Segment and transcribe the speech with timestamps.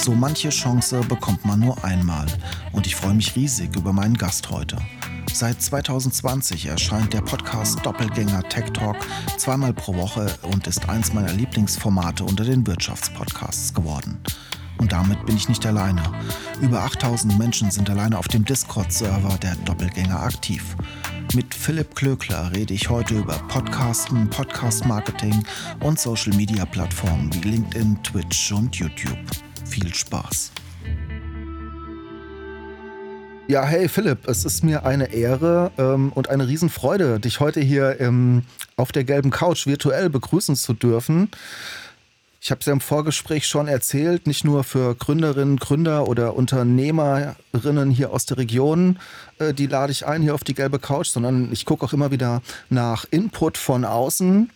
[0.00, 2.24] So manche Chance bekommt man nur einmal
[2.72, 4.78] und ich freue mich riesig über meinen Gast heute.
[5.30, 8.96] Seit 2020 erscheint der Podcast Doppelgänger Tech Talk
[9.36, 14.18] zweimal pro Woche und ist eins meiner Lieblingsformate unter den Wirtschaftspodcasts geworden.
[14.78, 16.02] Und damit bin ich nicht alleine.
[16.62, 20.76] Über 8000 Menschen sind alleine auf dem Discord-Server der Doppelgänger aktiv.
[21.34, 25.44] Mit Philipp Klöckler rede ich heute über Podcasten, Podcast-Marketing
[25.80, 29.18] und Social-Media-Plattformen wie LinkedIn, Twitch und YouTube
[29.70, 30.52] viel Spaß.
[33.48, 38.00] Ja, hey Philipp, es ist mir eine Ehre ähm, und eine Riesenfreude, dich heute hier
[38.00, 38.44] ähm,
[38.76, 41.30] auf der gelben Couch virtuell begrüßen zu dürfen.
[42.40, 47.90] Ich habe es ja im Vorgespräch schon erzählt, nicht nur für Gründerinnen, Gründer oder Unternehmerinnen
[47.90, 48.98] hier aus der Region,
[49.38, 52.10] äh, die lade ich ein hier auf die gelbe Couch, sondern ich gucke auch immer
[52.10, 54.50] wieder nach Input von außen.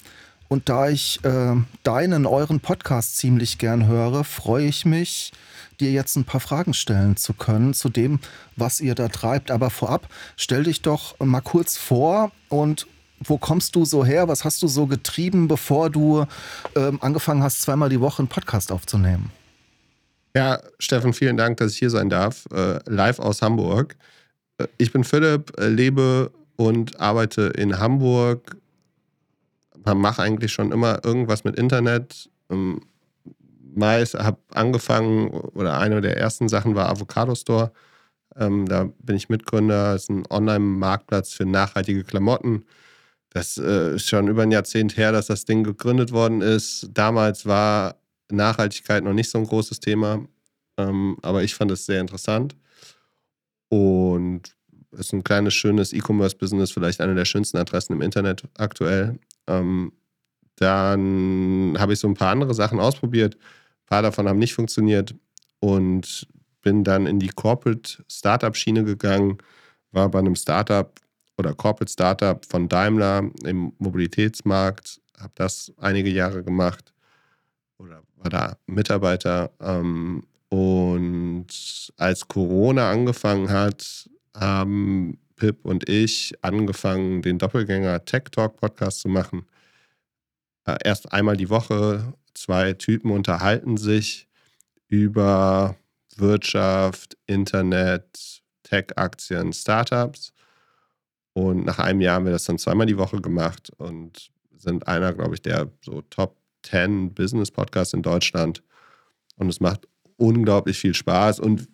[0.48, 5.32] Und da ich äh, deinen, euren Podcast ziemlich gern höre, freue ich mich,
[5.80, 8.20] dir jetzt ein paar Fragen stellen zu können zu dem,
[8.56, 9.50] was ihr da treibt.
[9.50, 12.86] Aber vorab, stell dich doch mal kurz vor und
[13.20, 14.28] wo kommst du so her?
[14.28, 16.26] Was hast du so getrieben, bevor du
[16.76, 19.30] ähm, angefangen hast, zweimal die Woche einen Podcast aufzunehmen?
[20.36, 22.46] Ja, Steffen, vielen Dank, dass ich hier sein darf.
[22.52, 23.96] Äh, live aus Hamburg.
[24.58, 28.56] Äh, ich bin Philipp, äh, lebe und arbeite in Hamburg,
[29.92, 32.30] mache eigentlich schon immer irgendwas mit Internet.
[32.48, 32.80] Ähm,
[33.74, 37.72] meist habe angefangen, oder eine der ersten Sachen war Avocado Store.
[38.36, 39.92] Ähm, da bin ich Mitgründer.
[39.92, 42.64] Das ist ein Online-Marktplatz für nachhaltige Klamotten.
[43.30, 46.88] Das äh, ist schon über ein Jahrzehnt her, dass das Ding gegründet worden ist.
[46.92, 47.96] Damals war
[48.30, 50.24] Nachhaltigkeit noch nicht so ein großes Thema,
[50.78, 52.56] ähm, aber ich fand es sehr interessant.
[53.68, 54.54] Und
[54.92, 59.18] es ist ein kleines, schönes E-Commerce-Business, vielleicht eine der schönsten Adressen im Internet aktuell.
[59.46, 59.92] Ähm,
[60.56, 63.34] dann habe ich so ein paar andere Sachen ausprobiert.
[63.34, 65.14] Ein paar davon haben nicht funktioniert
[65.60, 66.28] und
[66.62, 69.38] bin dann in die Corporate Startup Schiene gegangen,
[69.92, 70.98] war bei einem Startup
[71.36, 76.92] oder Corporate Startup von Daimler im Mobilitätsmarkt, habe das einige Jahre gemacht
[77.78, 79.50] oder war da Mitarbeiter.
[79.60, 81.46] Ähm, und
[81.96, 89.10] als Corona angefangen hat, haben Pip und ich angefangen, den Doppelgänger Tech Talk Podcast zu
[89.10, 89.44] machen.
[90.64, 94.26] Äh, erst einmal die Woche, zwei Typen unterhalten sich
[94.88, 95.76] über
[96.16, 100.32] Wirtschaft, Internet, Tech-Aktien, Startups.
[101.34, 105.12] Und nach einem Jahr haben wir das dann zweimal die Woche gemacht und sind einer,
[105.12, 108.62] glaube ich, der so Top 10 Business Podcasts in Deutschland.
[109.36, 111.68] Und es macht unglaublich viel Spaß und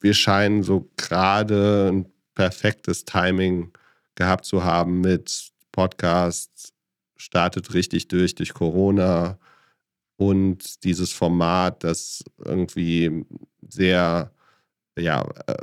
[0.00, 3.72] wir scheinen so gerade ein perfektes Timing
[4.14, 6.72] gehabt zu haben mit Podcasts,
[7.16, 9.38] startet richtig durch durch Corona
[10.16, 13.24] und dieses Format, das irgendwie
[13.68, 14.32] sehr
[14.98, 15.54] ja, äh,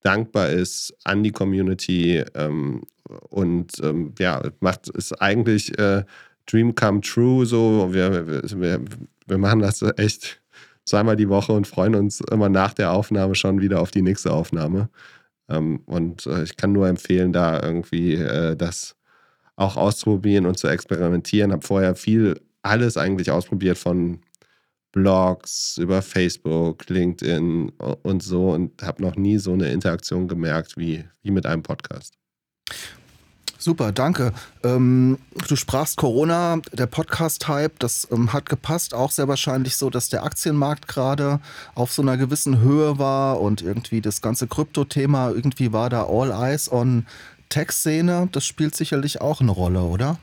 [0.00, 2.82] dankbar ist an die Community ähm,
[3.28, 6.04] und ähm, ja, macht es eigentlich äh,
[6.46, 7.92] Dream Come True so.
[7.92, 8.80] Wir, wir,
[9.26, 10.40] wir machen das echt
[10.84, 14.32] zweimal die Woche und freuen uns immer nach der Aufnahme schon wieder auf die nächste
[14.32, 14.88] Aufnahme.
[15.48, 18.96] Ähm, und äh, ich kann nur empfehlen, da irgendwie äh, das
[19.56, 21.52] auch auszuprobieren und zu experimentieren.
[21.52, 24.20] Habe vorher viel, alles eigentlich ausprobiert von
[24.92, 27.70] Blogs über Facebook, LinkedIn
[28.02, 32.14] und so und habe noch nie so eine Interaktion gemerkt wie, wie mit einem Podcast.
[33.64, 34.34] Super, danke.
[34.62, 35.16] Ähm,
[35.48, 38.92] du sprachst Corona, der Podcast-Hype, das ähm, hat gepasst.
[38.92, 41.40] Auch sehr wahrscheinlich so, dass der Aktienmarkt gerade
[41.74, 46.30] auf so einer gewissen Höhe war und irgendwie das ganze Krypto-Thema, irgendwie war da all
[46.30, 47.06] eyes on
[47.48, 48.28] Tech-Szene.
[48.32, 50.18] Das spielt sicherlich auch eine Rolle, oder?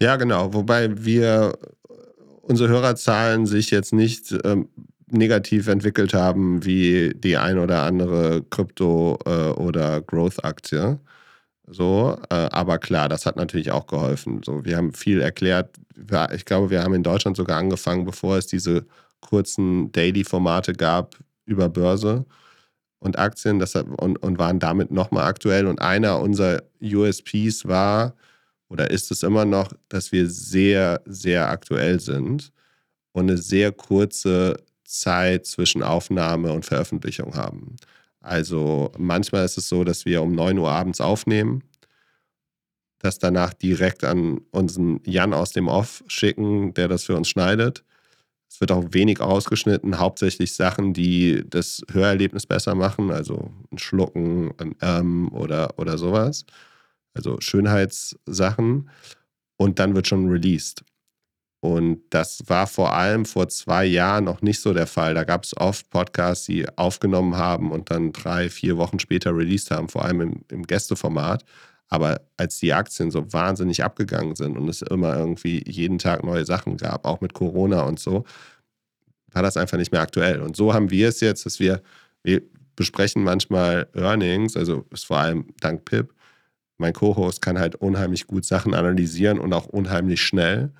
[0.00, 0.54] Ja, genau.
[0.54, 1.58] Wobei wir
[2.40, 4.70] unsere Hörerzahlen sich jetzt nicht ähm,
[5.10, 10.98] negativ entwickelt haben wie die ein oder andere Krypto- äh, oder Growth-Aktie.
[11.66, 14.42] So, äh, aber klar, das hat natürlich auch geholfen.
[14.44, 15.76] So, wir haben viel erklärt.
[16.34, 18.86] Ich glaube, wir haben in Deutschland sogar angefangen, bevor es diese
[19.20, 21.16] kurzen Daily-Formate gab
[21.46, 22.26] über Börse
[22.98, 25.66] und Aktien das, und, und waren damit nochmal aktuell.
[25.66, 28.14] Und einer unserer USPs war
[28.68, 32.52] oder ist es immer noch, dass wir sehr, sehr aktuell sind
[33.12, 37.76] und eine sehr kurze Zeit zwischen Aufnahme und Veröffentlichung haben.
[38.24, 41.62] Also manchmal ist es so, dass wir um 9 Uhr abends aufnehmen,
[42.98, 47.84] das danach direkt an unseren Jan aus dem Off schicken, der das für uns schneidet.
[48.48, 54.54] Es wird auch wenig ausgeschnitten, hauptsächlich Sachen, die das Hörerlebnis besser machen, also ein Schlucken
[54.58, 56.46] ein ähm oder, oder sowas.
[57.12, 58.88] Also Schönheitssachen.
[59.56, 60.82] Und dann wird schon released.
[61.64, 65.14] Und das war vor allem vor zwei Jahren noch nicht so der Fall.
[65.14, 69.70] Da gab es oft Podcasts, die aufgenommen haben und dann drei, vier Wochen später released
[69.70, 71.42] haben, vor allem im, im Gästeformat.
[71.88, 76.44] Aber als die Aktien so wahnsinnig abgegangen sind und es immer irgendwie jeden Tag neue
[76.44, 78.24] Sachen gab, auch mit Corona und so,
[79.32, 80.42] war das einfach nicht mehr aktuell.
[80.42, 81.80] Und so haben wir es jetzt, dass wir,
[82.22, 82.42] wir
[82.76, 86.12] besprechen manchmal Earnings, also ist vor allem dank Pip.
[86.76, 90.70] Mein Co-Host kann halt unheimlich gut Sachen analysieren und auch unheimlich schnell.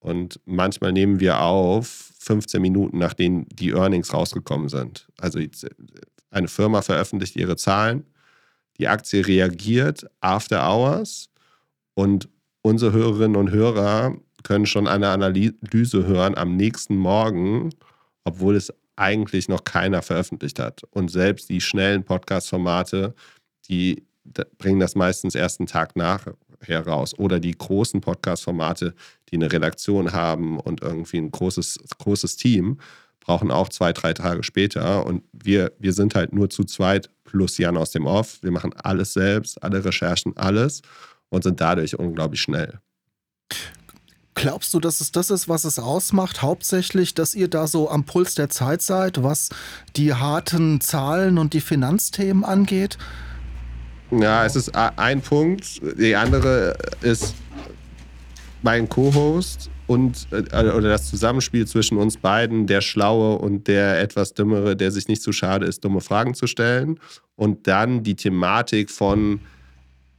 [0.00, 5.08] Und manchmal nehmen wir auf 15 Minuten, nachdem die Earnings rausgekommen sind.
[5.18, 5.40] Also
[6.30, 8.04] eine Firma veröffentlicht ihre Zahlen,
[8.78, 11.30] die Aktie reagiert after hours
[11.94, 12.28] und
[12.62, 17.70] unsere Hörerinnen und Hörer können schon eine Analyse hören am nächsten Morgen,
[18.24, 20.82] obwohl es eigentlich noch keiner veröffentlicht hat.
[20.90, 23.14] Und selbst die schnellen Podcast-Formate,
[23.68, 24.04] die
[24.58, 26.26] bringen das meistens erst einen Tag nach
[26.60, 27.18] heraus.
[27.18, 28.94] Oder die großen Podcast-Formate,
[29.30, 32.78] die eine Redaktion haben und irgendwie ein großes, großes Team,
[33.20, 35.04] brauchen auch zwei, drei Tage später.
[35.04, 38.38] Und wir, wir sind halt nur zu zweit plus Jan aus dem Off.
[38.42, 40.82] Wir machen alles selbst, alle Recherchen, alles
[41.28, 42.80] und sind dadurch unglaublich schnell.
[44.34, 46.42] Glaubst du, dass es das ist, was es ausmacht?
[46.42, 49.48] Hauptsächlich, dass ihr da so am Puls der Zeit seid, was
[49.96, 52.98] die harten Zahlen und die Finanzthemen angeht?
[54.10, 55.80] Ja, es ist ein Punkt.
[55.98, 57.34] Die andere ist
[58.62, 64.34] mein Co-Host und äh, oder das Zusammenspiel zwischen uns beiden, der Schlaue und der etwas
[64.34, 66.98] Dümmere, der sich nicht zu schade ist, dumme Fragen zu stellen.
[67.36, 69.40] Und dann die Thematik von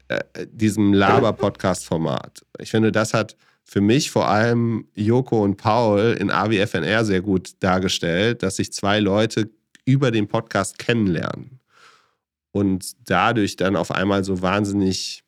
[0.08, 0.20] äh,
[0.52, 2.46] diesem Laber-Podcast-Format.
[2.60, 7.52] Ich finde, das hat für mich vor allem Joko und Paul in AWFNR sehr gut
[7.60, 9.50] dargestellt, dass sich zwei Leute
[9.86, 11.59] über den Podcast kennenlernen
[12.52, 15.24] und dadurch dann auf einmal so wahnsinnig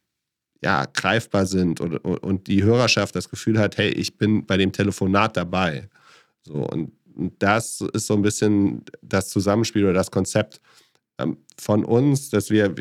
[0.63, 4.71] ja, greifbar sind und, und die Hörerschaft das Gefühl hat, hey, ich bin bei dem
[4.71, 5.89] Telefonat dabei.
[6.43, 6.91] So, und
[7.39, 10.61] das ist so ein bisschen das Zusammenspiel oder das Konzept
[11.17, 12.73] ähm, von uns, dass wir,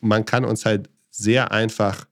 [0.00, 2.06] man kann uns halt sehr einfach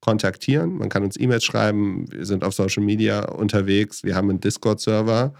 [0.00, 4.40] kontaktieren, man kann uns E-Mails schreiben, wir sind auf Social Media unterwegs, wir haben einen
[4.40, 5.34] Discord-Server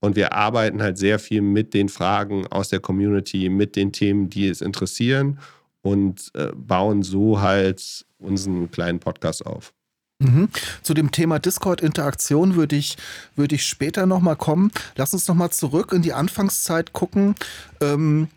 [0.00, 4.30] und wir arbeiten halt sehr viel mit den Fragen aus der Community, mit den Themen,
[4.30, 5.38] die es interessieren
[5.82, 9.72] und äh, bauen so halt unseren kleinen Podcast auf.
[10.18, 10.48] Mhm.
[10.82, 12.96] Zu dem Thema Discord-Interaktion würde ich,
[13.34, 14.70] würde ich später nochmal kommen.
[14.96, 17.34] Lass uns nochmal zurück in die Anfangszeit gucken.
[17.80, 18.28] Ähm,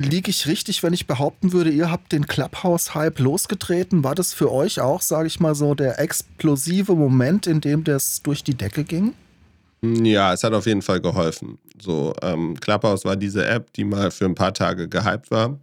[0.00, 4.04] Liege ich richtig, wenn ich behaupten würde, ihr habt den Clubhouse-Hype losgetreten?
[4.04, 8.22] War das für euch auch, sage ich mal so, der explosive Moment, in dem das
[8.22, 9.14] durch die Decke ging?
[9.82, 11.58] Ja, es hat auf jeden Fall geholfen.
[11.80, 15.58] So, ähm, Clubhouse war diese App, die mal für ein paar Tage gehypt war.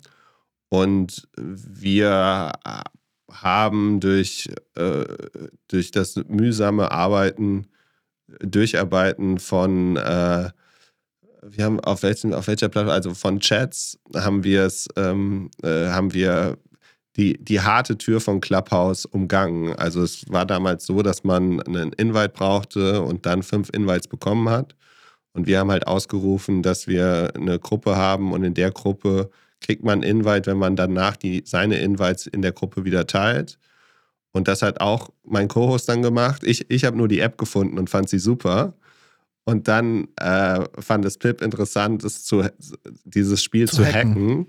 [0.69, 2.51] Und wir
[3.31, 5.06] haben durch, äh,
[5.67, 7.67] durch das mühsame Arbeiten,
[8.39, 10.50] Durcharbeiten von, äh,
[11.44, 15.88] wir haben auf, welchen, auf welcher Plattform, also von Chats, haben wir es, ähm, äh,
[15.89, 16.57] haben wir
[17.15, 19.74] die, die harte Tür von Clubhouse umgangen.
[19.75, 24.50] Also es war damals so, dass man einen Invite brauchte und dann fünf Invites bekommen
[24.50, 24.75] hat.
[25.34, 29.29] Und wir haben halt ausgerufen, dass wir eine Gruppe haben und in der Gruppe
[29.62, 33.57] kriegt man Invite, wenn man danach die, seine Invites in der Gruppe wieder teilt.
[34.31, 36.43] Und das hat auch mein Co-Host dann gemacht.
[36.43, 38.74] Ich, ich habe nur die App gefunden und fand sie super.
[39.45, 42.43] Und dann äh, fand es Pip interessant, es zu,
[43.05, 44.10] dieses Spiel zu, zu hacken.
[44.10, 44.48] hacken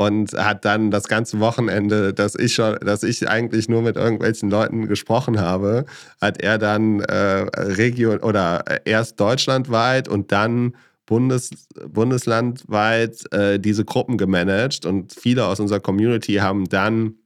[0.00, 4.48] und hat dann das ganze Wochenende, dass ich schon, dass ich eigentlich nur mit irgendwelchen
[4.48, 5.84] Leuten gesprochen habe,
[6.22, 11.50] hat er dann äh, Region oder erst deutschlandweit und dann Bundes,
[11.86, 17.16] bundeslandweit äh, diese Gruppen gemanagt und viele aus unserer Community haben dann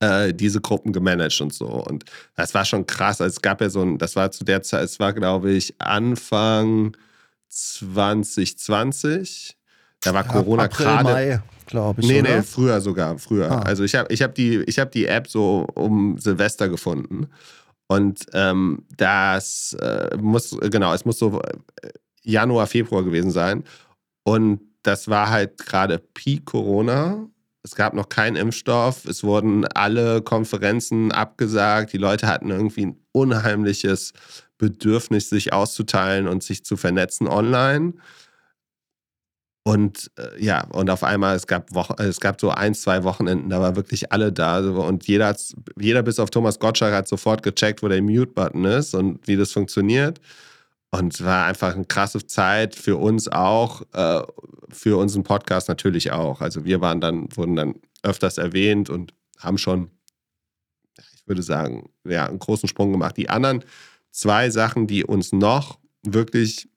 [0.00, 1.66] äh, diese Gruppen gemanagt und so.
[1.66, 2.06] Und
[2.36, 3.20] das war schon krass.
[3.20, 5.74] Also es gab ja so ein, das war zu der Zeit, es war glaube ich
[5.78, 6.96] Anfang
[7.48, 9.58] 2020.
[10.00, 12.08] Da war ja, Corona gerade glaube ich.
[12.08, 12.36] Nee, oder?
[12.36, 13.50] nee, früher sogar, früher.
[13.50, 13.60] Ah.
[13.60, 17.28] Also ich habe ich hab die, hab die App so um Silvester gefunden.
[17.88, 21.88] Und ähm, das äh, muss, genau, es muss so äh,
[22.22, 23.64] Januar, Februar gewesen sein.
[24.24, 27.28] Und das war halt gerade Peak Corona.
[27.62, 29.04] Es gab noch keinen Impfstoff.
[29.04, 31.92] Es wurden alle Konferenzen abgesagt.
[31.92, 34.12] Die Leute hatten irgendwie ein unheimliches
[34.58, 37.94] Bedürfnis, sich auszuteilen und sich zu vernetzen online.
[39.64, 43.48] Und äh, ja, und auf einmal, es gab, Wochen, es gab so ein, zwei Wochenenden,
[43.48, 44.58] da war wirklich alle da.
[44.58, 45.36] Und jeder,
[45.78, 49.52] jeder bis auf Thomas Gottschalk hat sofort gecheckt, wo der Mute-Button ist und wie das
[49.52, 50.20] funktioniert.
[50.90, 54.22] Und es war einfach eine krasse Zeit für uns auch, äh,
[54.70, 56.40] für unseren Podcast natürlich auch.
[56.40, 59.90] Also wir waren dann, wurden dann öfters erwähnt und haben schon,
[60.98, 63.16] ich würde sagen, ja, einen großen Sprung gemacht.
[63.16, 63.64] Die anderen
[64.10, 66.68] zwei Sachen, die uns noch wirklich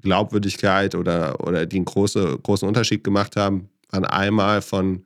[0.00, 5.04] Glaubwürdigkeit oder, oder die einen große, großen Unterschied gemacht haben, waren einmal von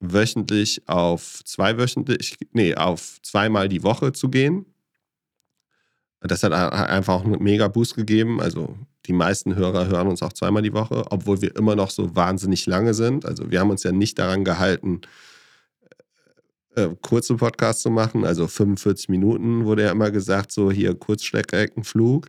[0.00, 4.66] wöchentlich auf zweiwöchentlich, nee, auf zweimal die Woche zu gehen.
[6.20, 8.40] Das hat einfach auch einen mega Boost gegeben.
[8.40, 12.14] Also die meisten Hörer hören uns auch zweimal die Woche, obwohl wir immer noch so
[12.14, 13.26] wahnsinnig lange sind.
[13.26, 15.00] Also wir haben uns ja nicht daran gehalten,
[16.74, 18.24] äh, kurze Podcasts zu machen.
[18.24, 22.28] Also 45 Minuten wurde ja immer gesagt, so hier Kurzstreckenflug.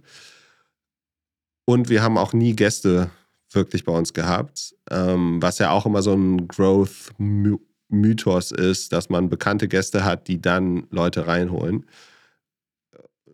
[1.66, 3.10] Und wir haben auch nie Gäste
[3.52, 9.30] wirklich bei uns gehabt, ähm, was ja auch immer so ein Growth-Mythos ist, dass man
[9.30, 11.86] bekannte Gäste hat, die dann Leute reinholen.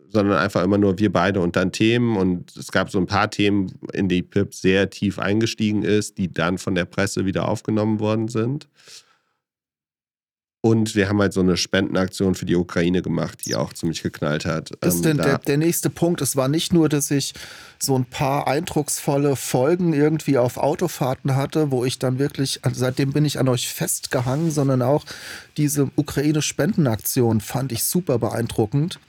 [0.08, 2.16] Sondern einfach immer nur wir beide und dann Themen.
[2.16, 6.32] Und es gab so ein paar Themen, in die Pip sehr tief eingestiegen ist, die
[6.32, 8.68] dann von der Presse wieder aufgenommen worden sind.
[10.62, 14.44] Und wir haben halt so eine Spendenaktion für die Ukraine gemacht, die auch ziemlich geknallt
[14.44, 14.72] hat.
[14.80, 16.20] Das ist ähm, denn der, der nächste Punkt.
[16.20, 17.32] Es war nicht nur, dass ich
[17.78, 23.14] so ein paar eindrucksvolle Folgen irgendwie auf Autofahrten hatte, wo ich dann wirklich, also seitdem
[23.14, 25.06] bin ich an euch festgehangen, sondern auch
[25.56, 29.00] diese Ukraine-Spendenaktion fand ich super beeindruckend.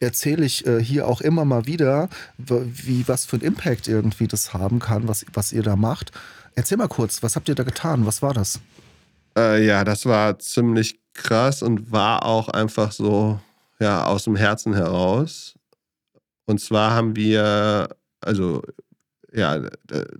[0.00, 4.52] Erzähle ich äh, hier auch immer mal wieder, wie was für ein Impact irgendwie das
[4.52, 6.12] haben kann, was, was ihr da macht.
[6.56, 8.04] Erzähl mal kurz, was habt ihr da getan?
[8.04, 8.60] Was war das?
[9.36, 13.40] Äh, ja, das war ziemlich krass und war auch einfach so,
[13.80, 15.54] ja, aus dem Herzen heraus.
[16.46, 17.88] Und zwar haben wir,
[18.20, 18.62] also,
[19.32, 19.58] ja,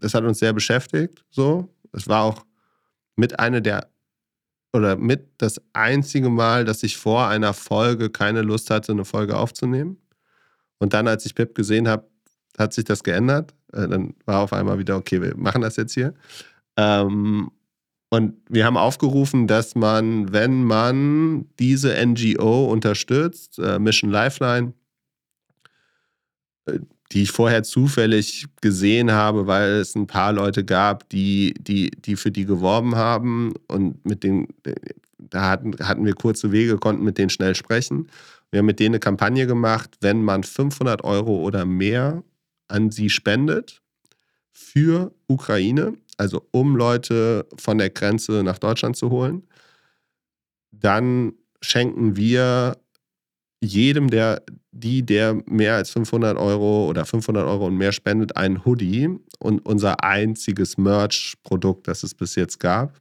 [0.00, 1.68] das hat uns sehr beschäftigt, so.
[1.92, 2.44] Es war auch
[3.16, 3.88] mit einer der,
[4.72, 9.36] oder mit das einzige Mal, dass ich vor einer Folge keine Lust hatte, eine Folge
[9.36, 9.98] aufzunehmen.
[10.78, 12.08] Und dann, als ich Pip gesehen habe,
[12.58, 13.54] hat sich das geändert.
[13.72, 16.14] Äh, dann war auf einmal wieder, okay, wir machen das jetzt hier.
[16.76, 17.50] Ähm,
[18.14, 24.72] und wir haben aufgerufen, dass man, wenn man diese NGO unterstützt, äh, Mission Lifeline,
[26.66, 26.78] äh,
[27.10, 32.14] die ich vorher zufällig gesehen habe, weil es ein paar Leute gab, die, die, die
[32.14, 34.46] für die geworben haben und mit denen,
[35.18, 38.08] da hatten, hatten wir kurze Wege, konnten mit denen schnell sprechen.
[38.52, 42.22] Wir haben mit denen eine Kampagne gemacht, wenn man 500 Euro oder mehr
[42.68, 43.82] an sie spendet
[44.52, 49.46] für Ukraine, also um Leute von der Grenze nach Deutschland zu holen.
[50.70, 52.76] Dann schenken wir
[53.60, 54.42] jedem, der,
[54.72, 59.64] die, der mehr als 500 Euro oder 500 Euro und mehr spendet, einen Hoodie und
[59.66, 63.00] unser einziges Merch-Produkt, das es bis jetzt gab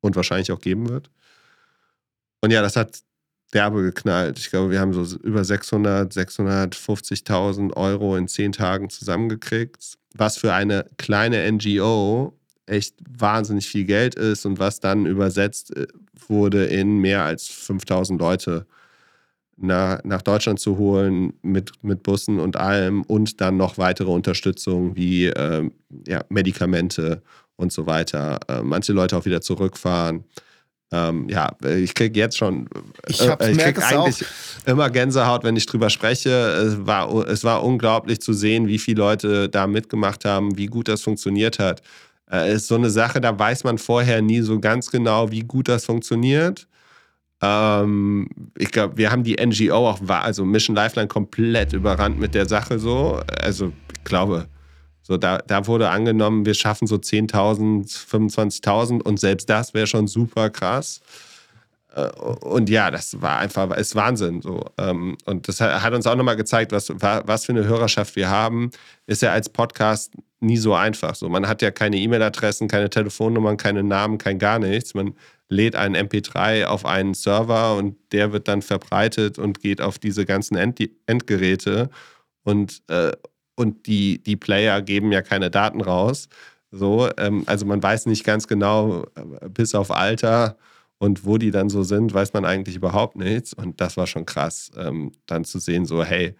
[0.00, 1.10] und wahrscheinlich auch geben wird.
[2.40, 3.02] Und ja, das hat
[3.52, 4.38] derbe geknallt.
[4.38, 10.52] Ich glaube, wir haben so über 600, 650.000 Euro in zehn Tagen zusammengekriegt, was für
[10.52, 12.32] eine kleine NGO
[12.66, 15.86] echt wahnsinnig viel Geld ist und was dann übersetzt äh,
[16.28, 18.66] wurde in mehr als 5000 Leute
[19.56, 25.26] nach, Deutschland zu holen mit, mit Bussen und allem und dann noch weitere Unterstützung wie
[25.26, 25.70] äh,
[26.06, 27.22] ja, Medikamente
[27.56, 28.40] und so weiter.
[28.48, 30.24] Äh, manche Leute auch wieder zurückfahren.
[30.94, 32.68] Ähm, ja, ich kriege jetzt schon,
[33.06, 34.68] ich, äh, ich krieg eigentlich auch.
[34.68, 36.30] immer Gänsehaut, wenn ich drüber spreche.
[36.30, 40.88] Es war, es war unglaublich zu sehen, wie viele Leute da mitgemacht haben, wie gut
[40.88, 41.82] das funktioniert hat.
[42.30, 45.68] Äh, ist so eine Sache, da weiß man vorher nie so ganz genau, wie gut
[45.68, 46.68] das funktioniert.
[47.40, 52.46] Ähm, ich glaube, wir haben die NGO auch, also Mission Lifeline komplett überrannt mit der
[52.46, 53.20] Sache so.
[53.40, 54.46] Also ich glaube,
[55.12, 60.06] so, da, da wurde angenommen, wir schaffen so 10.000, 25.000 und selbst das wäre schon
[60.06, 61.02] super krass.
[61.94, 64.40] Äh, und ja, das war einfach, ist Wahnsinn.
[64.40, 64.64] So.
[64.78, 68.70] Ähm, und das hat uns auch nochmal gezeigt, was, was für eine Hörerschaft wir haben.
[69.06, 71.14] Ist ja als Podcast nie so einfach.
[71.14, 74.94] So, man hat ja keine E-Mail-Adressen, keine Telefonnummern, keine Namen, kein gar nichts.
[74.94, 75.14] Man
[75.50, 80.24] lädt einen MP3 auf einen Server und der wird dann verbreitet und geht auf diese
[80.24, 81.90] ganzen End Endgeräte.
[82.44, 83.12] Und, äh,
[83.54, 86.28] und die, die Player geben ja keine Daten raus.
[86.70, 90.56] So, ähm, also man weiß nicht ganz genau, äh, bis auf Alter
[90.98, 93.52] und wo die dann so sind, weiß man eigentlich überhaupt nichts.
[93.52, 96.34] Und das war schon krass, ähm, dann zu sehen, so, hey,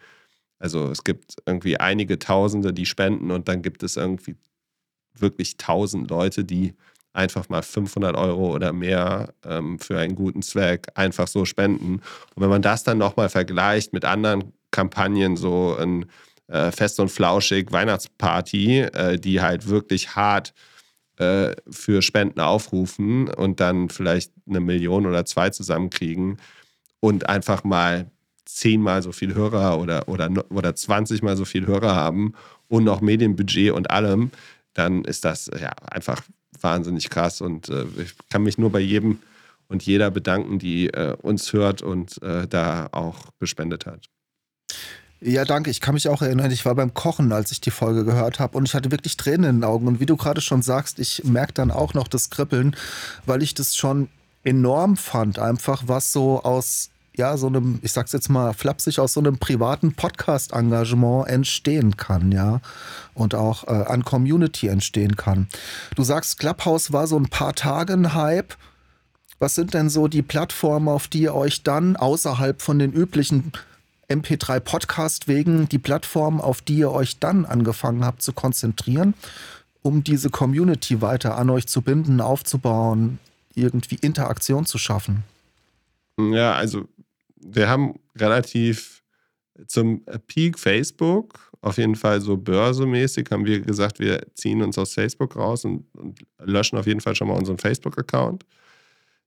[0.58, 4.36] also es gibt irgendwie einige Tausende, die spenden und dann gibt es irgendwie
[5.14, 6.74] wirklich tausend Leute, die
[7.12, 11.94] einfach mal 500 Euro oder mehr ähm, für einen guten Zweck einfach so spenden.
[12.34, 16.06] Und wenn man das dann nochmal vergleicht mit anderen Kampagnen, so ein
[16.48, 20.54] äh, Fest und Flauschig Weihnachtsparty, äh, die halt wirklich hart
[21.16, 26.38] äh, für Spenden aufrufen und dann vielleicht eine Million oder zwei zusammenkriegen
[27.00, 28.10] und einfach mal
[28.44, 32.34] zehnmal so viel Hörer oder, oder, oder 20 mal so viel Hörer haben
[32.68, 34.30] und noch Medienbudget und allem,
[34.74, 36.22] dann ist das ja einfach
[36.60, 37.40] wahnsinnig krass.
[37.40, 39.18] Und äh, ich kann mich nur bei jedem
[39.68, 44.08] und jeder bedanken, die äh, uns hört und äh, da auch gespendet hat.
[45.24, 45.70] Ja, danke.
[45.70, 48.58] Ich kann mich auch erinnern, ich war beim Kochen, als ich die Folge gehört habe
[48.58, 49.86] und ich hatte wirklich Tränen in den Augen.
[49.86, 52.74] Und wie du gerade schon sagst, ich merke dann auch noch das Kribbeln,
[53.24, 54.08] weil ich das schon
[54.42, 59.12] enorm fand, einfach was so aus ja, so einem, ich sag's jetzt mal flapsig, aus
[59.12, 62.62] so einem privaten Podcast-Engagement entstehen kann, ja.
[63.12, 65.46] Und auch äh, an Community entstehen kann.
[65.94, 68.54] Du sagst, Clubhouse war so ein paar Tage Hype.
[69.38, 73.52] Was sind denn so die Plattformen, auf die ihr euch dann außerhalb von den üblichen
[74.12, 79.14] MP3-Podcast-Wegen, die Plattformen, auf die ihr euch dann angefangen habt zu konzentrieren,
[79.82, 83.18] um diese Community weiter an euch zu binden, aufzubauen,
[83.54, 85.24] irgendwie Interaktion zu schaffen?
[86.18, 86.88] Ja, also
[87.36, 89.02] wir haben relativ
[89.66, 94.94] zum Peak Facebook, auf jeden Fall so börsemäßig, haben wir gesagt, wir ziehen uns aus
[94.94, 98.44] Facebook raus und, und löschen auf jeden Fall schon mal unseren Facebook-Account.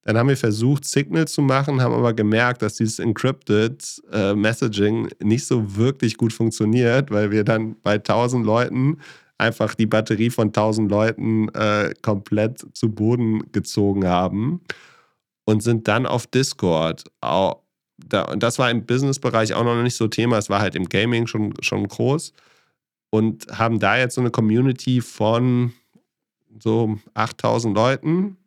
[0.06, 5.10] Dann haben wir versucht, Signal zu machen, haben aber gemerkt, dass dieses Encrypted äh, Messaging
[5.22, 9.00] nicht so wirklich gut funktioniert, weil wir dann bei 1000 Leuten
[9.40, 14.62] einfach die Batterie von 1000 Leuten äh, komplett zu Boden gezogen haben
[15.46, 17.06] und sind dann auf Discord.
[17.22, 17.62] Auch,
[17.98, 20.88] da, und das war im Business-Bereich auch noch nicht so Thema, es war halt im
[20.88, 22.32] Gaming schon, schon groß
[23.10, 25.74] und haben da jetzt so eine Community von
[26.60, 28.38] so 8000 Leuten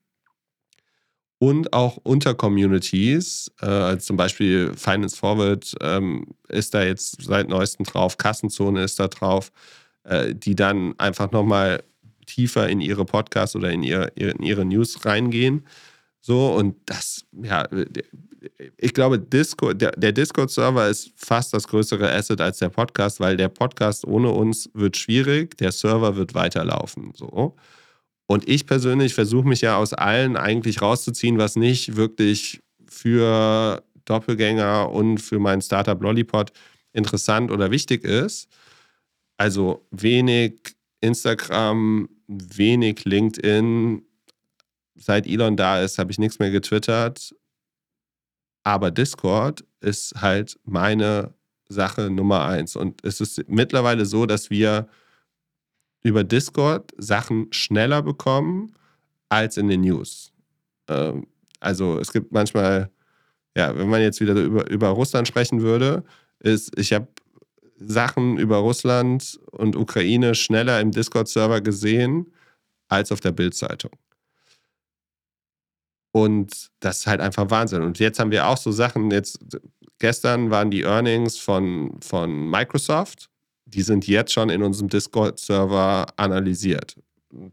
[1.38, 7.87] und auch Untercommunities, äh, also zum Beispiel Finance Forward ähm, ist da jetzt seit neuestem
[7.87, 9.52] drauf, Kassenzone ist da drauf,
[10.04, 11.83] äh, die dann einfach nochmal
[12.26, 15.65] tiefer in ihre Podcasts oder in ihre, in ihre News reingehen.
[16.21, 17.67] So, und das, ja,
[18.76, 23.36] ich glaube, Discord, der, der Discord-Server ist fast das größere Asset als der Podcast, weil
[23.36, 27.13] der Podcast ohne uns wird schwierig, der Server wird weiterlaufen.
[27.15, 27.56] So.
[28.30, 34.91] Und ich persönlich versuche mich ja aus allen eigentlich rauszuziehen, was nicht wirklich für Doppelgänger
[34.91, 36.52] und für mein Startup Lollipop
[36.93, 38.49] interessant oder wichtig ist.
[39.38, 44.02] Also wenig Instagram, wenig LinkedIn,
[44.95, 47.34] seit Elon da ist, habe ich nichts mehr getwittert.
[48.62, 51.32] Aber Discord ist halt meine
[51.71, 52.76] Sache Nummer eins.
[52.76, 54.86] Und es ist mittlerweile so, dass wir
[56.02, 58.75] über Discord Sachen schneller bekommen
[59.28, 60.32] als in den News.
[60.89, 61.26] Ähm,
[61.61, 62.91] also es gibt manchmal,
[63.56, 66.04] ja, wenn man jetzt wieder über, über Russland sprechen würde,
[66.41, 67.08] ist, ich habe
[67.76, 72.32] Sachen über Russland und Ukraine schneller im Discord-Server gesehen
[72.89, 73.93] als auf der Bild-Zeitung.
[76.13, 77.82] Und das ist halt einfach Wahnsinn.
[77.82, 79.39] Und jetzt haben wir auch so Sachen, jetzt
[79.99, 83.28] gestern waren die Earnings von, von Microsoft,
[83.69, 86.97] die sind jetzt schon in unserem Discord-Server analysiert.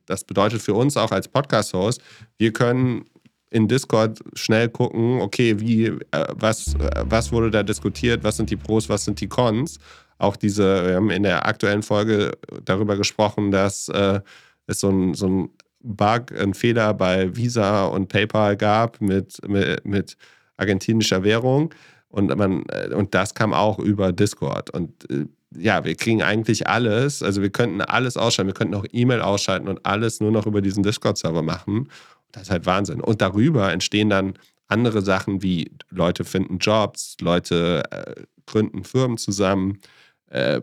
[0.06, 2.02] Das bedeutet für uns auch als Podcast-Host,
[2.38, 3.06] wir können
[3.52, 6.00] in Discord schnell gucken, okay, wie, äh,
[6.34, 9.78] was, äh, was wurde da diskutiert, was sind die Pros, was sind die Cons.
[10.18, 12.32] Auch diese, wir haben in der aktuellen Folge
[12.64, 14.20] darüber gesprochen, dass äh,
[14.68, 15.50] es so ein, so ein
[15.80, 20.18] Bug, ein Fehler bei Visa und PayPal gab mit, mit, mit
[20.58, 21.74] argentinischer Währung.
[22.10, 24.70] Und, man, äh, und das kam auch über Discord.
[24.70, 25.26] Und äh,
[25.58, 27.24] ja, wir kriegen eigentlich alles.
[27.24, 28.50] Also wir könnten alles ausschalten.
[28.50, 31.90] Wir könnten auch E-Mail ausschalten und alles nur noch über diesen Discord-Server machen.
[32.32, 33.02] Das ist halt Wahnsinn.
[33.02, 34.34] Und darüber entstehen dann
[34.68, 39.80] andere Sachen wie Leute finden Jobs, Leute äh, gründen Firmen zusammen.
[40.28, 40.62] Äh,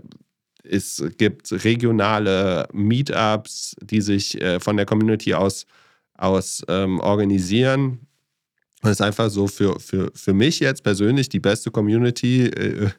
[0.65, 5.67] es gibt regionale Meetups, die sich äh, von der Community aus,
[6.15, 8.07] aus ähm, organisieren.
[8.83, 12.91] Es ist einfach so für, für, für mich jetzt persönlich die beste Community, äh,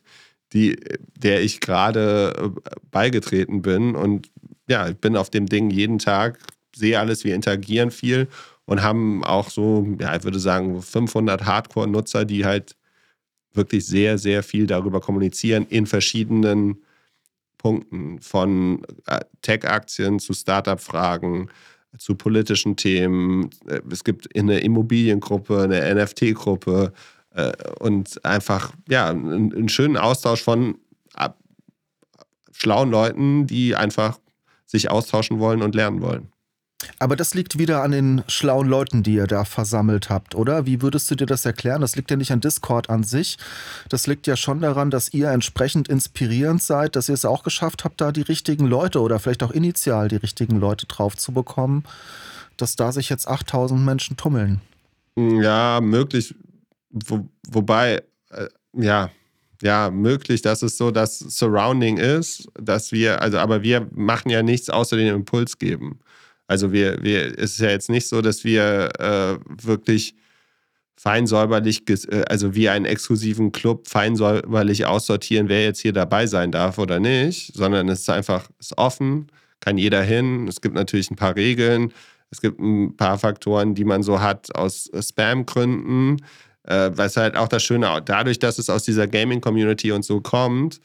[0.53, 0.77] die,
[1.17, 3.95] der ich gerade äh, beigetreten bin.
[3.95, 4.31] Und
[4.67, 6.39] ja, ich bin auf dem Ding jeden Tag,
[6.75, 8.27] sehe alles, wir interagieren viel
[8.65, 12.75] und haben auch so, ja, ich würde sagen, 500 Hardcore-Nutzer, die halt
[13.53, 16.81] wirklich sehr, sehr viel darüber kommunizieren in verschiedenen
[17.57, 21.49] Punkten, von äh, Tech-Aktien zu Startup-Fragen,
[21.97, 23.49] zu politischen Themen.
[23.67, 26.93] Äh, es gibt eine Immobiliengruppe, eine NFT-Gruppe
[27.79, 30.77] und einfach ja, einen, einen schönen Austausch von
[32.51, 34.19] schlauen Leuten, die einfach
[34.65, 36.29] sich austauschen wollen und lernen wollen.
[36.99, 40.65] Aber das liegt wieder an den schlauen Leuten, die ihr da versammelt habt, oder?
[40.65, 41.81] Wie würdest du dir das erklären?
[41.81, 43.37] Das liegt ja nicht an Discord an sich.
[43.87, 47.85] Das liegt ja schon daran, dass ihr entsprechend inspirierend seid, dass ihr es auch geschafft
[47.85, 51.85] habt, da die richtigen Leute oder vielleicht auch initial die richtigen Leute drauf zu bekommen,
[52.57, 54.59] dass da sich jetzt 8000 Menschen tummeln.
[55.15, 56.35] Ja, möglich.
[56.93, 59.09] Wo, wobei, äh, ja,
[59.61, 64.43] ja, möglich, dass es so das Surrounding ist, dass wir, also, aber wir machen ja
[64.43, 65.99] nichts außer den Impuls geben.
[66.47, 70.15] Also wir, wir, es ist ja jetzt nicht so, dass wir äh, wirklich
[70.97, 76.77] feinsäuberlich, äh, also wie einen exklusiven Club feinsäuberlich aussortieren, wer jetzt hier dabei sein darf
[76.77, 79.27] oder nicht, sondern es ist einfach ist offen,
[79.59, 80.47] kann jeder hin.
[80.47, 81.93] Es gibt natürlich ein paar Regeln,
[82.31, 86.17] es gibt ein paar Faktoren, die man so hat aus Spam-Gründen.
[86.63, 90.79] Äh, was halt auch das Schöne, dadurch, dass es aus dieser Gaming-Community und so kommt,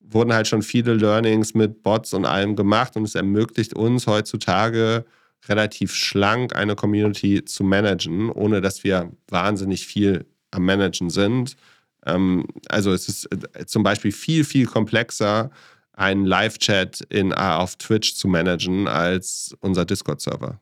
[0.00, 5.04] wurden halt schon viele Learnings mit Bots und allem gemacht und es ermöglicht uns heutzutage
[5.48, 11.56] relativ schlank eine Community zu managen, ohne dass wir wahnsinnig viel am Managen sind.
[12.06, 15.50] Ähm, also es ist äh, zum Beispiel viel, viel komplexer,
[15.92, 20.58] einen Live-Chat auf Twitch zu managen als unser Discord-Server.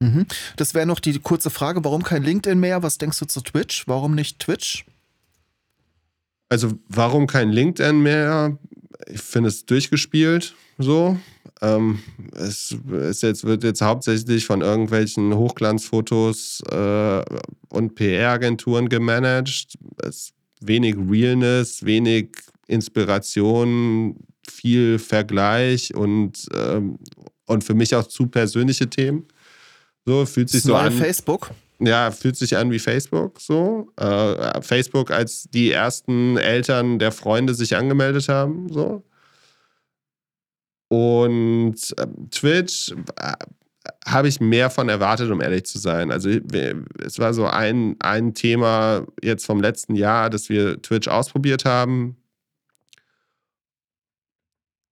[0.00, 0.26] Mhm.
[0.56, 2.82] Das wäre noch die kurze Frage, warum kein LinkedIn mehr?
[2.82, 3.86] Was denkst du zu Twitch?
[3.86, 4.86] Warum nicht Twitch?
[6.48, 8.58] Also warum kein LinkedIn mehr?
[9.06, 11.18] Ich finde es durchgespielt so.
[11.60, 11.98] Ähm,
[12.34, 12.76] es
[13.10, 17.24] ist jetzt, wird jetzt hauptsächlich von irgendwelchen Hochglanzfotos äh,
[17.68, 19.76] und PR-Agenturen gemanagt.
[20.00, 22.30] Es wenig Realness, wenig
[22.68, 24.16] Inspiration,
[24.48, 26.98] viel Vergleich und, ähm,
[27.46, 29.26] und für mich auch zu persönliche Themen.
[30.08, 30.90] So fühlt sich so an.
[30.90, 31.50] Facebook?
[31.80, 33.92] Ja, fühlt sich an wie Facebook so.
[33.96, 39.04] Äh, Facebook, als die ersten Eltern der Freunde sich angemeldet haben, so.
[40.88, 43.32] Und äh, Twitch äh,
[44.06, 46.10] habe ich mehr von erwartet, um ehrlich zu sein.
[46.10, 51.66] Also es war so ein, ein Thema jetzt vom letzten Jahr, dass wir Twitch ausprobiert
[51.66, 52.16] haben.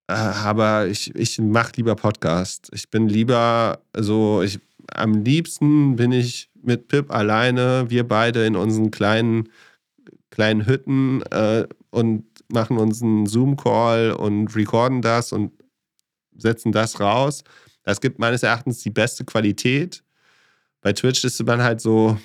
[0.09, 2.69] Äh, aber ich, ich mache lieber Podcast.
[2.75, 4.61] Ich bin lieber so, ich
[4.93, 9.49] am liebsten bin ich mit Pip alleine, wir beide in unseren kleinen,
[10.31, 15.53] kleinen Hütten äh, und machen uns einen Zoom-Call und recorden das und
[16.37, 17.45] setzen das raus.
[17.83, 20.03] Das gibt meines Erachtens die beste Qualität.
[20.81, 22.19] Bei Twitch ist man halt so,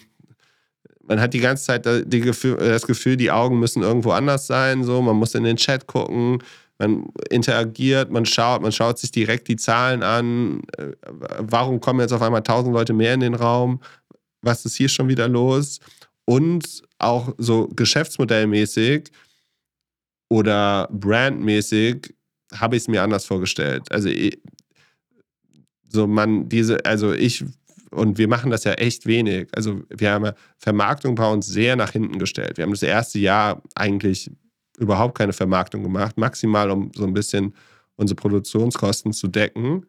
[1.03, 4.83] man hat die ganze Zeit das Gefühl, die Augen müssen irgendwo anders sein.
[4.83, 6.43] So, man muss in den Chat gucken,
[6.81, 10.63] man interagiert, man schaut, man schaut sich direkt die Zahlen an.
[10.77, 10.93] Äh,
[11.37, 13.81] warum kommen jetzt auf einmal tausend Leute mehr in den Raum?
[14.41, 15.79] Was ist hier schon wieder los?
[16.25, 19.11] Und auch so geschäftsmodellmäßig
[20.27, 22.15] oder brandmäßig
[22.53, 23.91] habe ich es mir anders vorgestellt.
[23.91, 24.09] Also
[25.87, 27.45] so man diese, also ich
[27.91, 29.49] und wir machen das ja echt wenig.
[29.53, 32.57] Also wir haben Vermarktung bei uns sehr nach hinten gestellt.
[32.57, 34.31] Wir haben das erste Jahr eigentlich
[34.81, 37.53] überhaupt keine Vermarktung gemacht, maximal um so ein bisschen
[37.95, 39.85] unsere Produktionskosten zu decken.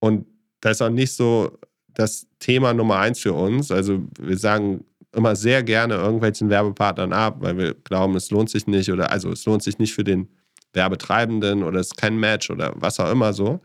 [0.00, 0.26] Und
[0.60, 3.70] das ist auch nicht so das Thema Nummer eins für uns.
[3.70, 8.66] Also wir sagen immer sehr gerne irgendwelchen Werbepartnern ab, weil wir glauben, es lohnt sich
[8.66, 10.28] nicht oder also es lohnt sich nicht für den
[10.72, 13.60] Werbetreibenden oder es ist kein Match oder was auch immer so.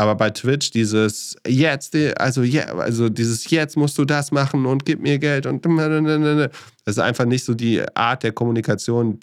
[0.00, 4.86] Aber bei Twitch dieses jetzt, also, yeah, also dieses jetzt musst du das machen und
[4.86, 6.50] gib mir Geld und das
[6.86, 9.20] ist einfach nicht so die Art der Kommunikation,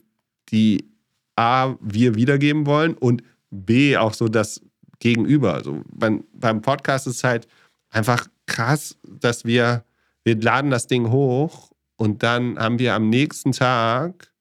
[0.50, 0.88] die
[1.36, 4.62] A, wir wiedergeben wollen und B, auch so das
[5.00, 5.56] Gegenüber.
[5.56, 7.48] Also beim, beim Podcast ist es halt
[7.90, 9.84] einfach krass, dass wir,
[10.26, 14.32] wir laden das Ding hoch und dann haben wir am nächsten Tag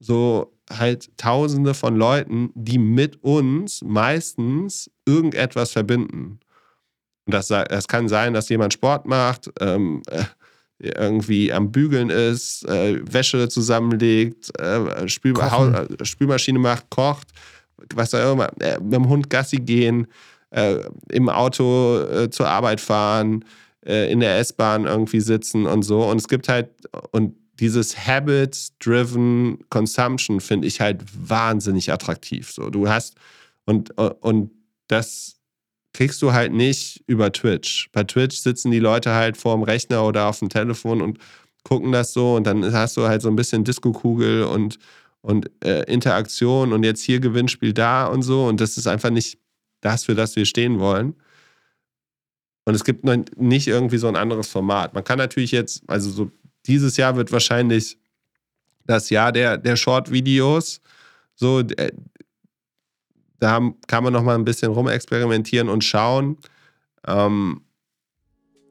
[0.00, 6.40] so halt Tausende von Leuten, die mit uns meistens irgendetwas verbinden.
[7.26, 10.24] Und das, das kann sein, dass jemand Sport macht, ähm, äh,
[10.78, 17.28] irgendwie am Bügeln ist, äh, Wäsche zusammenlegt, äh, Spül äh, Spülmaschine macht, kocht,
[17.94, 20.08] was auch immer, äh, mit dem Hund Gassi gehen,
[20.50, 23.44] äh, im Auto zur Arbeit fahren,
[23.84, 26.04] in der S-Bahn irgendwie sitzen und so.
[26.04, 26.68] Und es gibt halt,
[27.10, 32.52] und dieses Habit-driven Consumption finde ich halt wahnsinnig attraktiv.
[32.52, 33.16] So, du hast
[33.64, 34.52] und, und
[34.92, 35.36] das
[35.92, 37.90] kriegst du halt nicht über Twitch.
[37.92, 41.18] Bei Twitch sitzen die Leute halt vor dem Rechner oder auf dem Telefon und
[41.64, 44.78] gucken das so und dann hast du halt so ein bisschen Disco-Kugel und,
[45.20, 49.38] und äh, Interaktion und jetzt hier Gewinnspiel da und so und das ist einfach nicht
[49.80, 51.14] das, für das wir stehen wollen.
[52.64, 53.04] Und es gibt
[53.36, 54.94] nicht irgendwie so ein anderes Format.
[54.94, 56.30] Man kann natürlich jetzt, also so
[56.66, 57.98] dieses Jahr wird wahrscheinlich
[58.84, 60.80] das Jahr der, der Short-Videos.
[61.34, 61.62] So,
[63.42, 66.36] da kann man noch mal ein bisschen rumexperimentieren und schauen.
[67.06, 67.62] Ähm,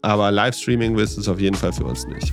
[0.01, 2.31] aber Livestreaming ist es auf jeden Fall für uns nicht.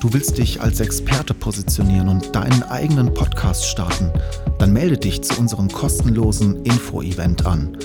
[0.00, 4.12] Du willst dich als Experte positionieren und deinen eigenen Podcast starten?
[4.60, 7.76] Dann melde dich zu unserem kostenlosen Info-Event an.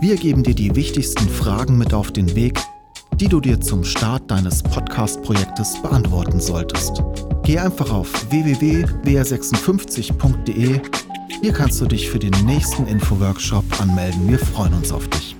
[0.00, 2.60] Wir geben dir die wichtigsten Fragen mit auf den Weg,
[3.16, 7.02] die du dir zum Start deines Podcast-Projektes beantworten solltest.
[7.42, 10.80] Geh einfach auf www.wr56.de.
[11.40, 14.28] Hier kannst du dich für den nächsten Info-Workshop anmelden.
[14.28, 15.36] Wir freuen uns auf dich.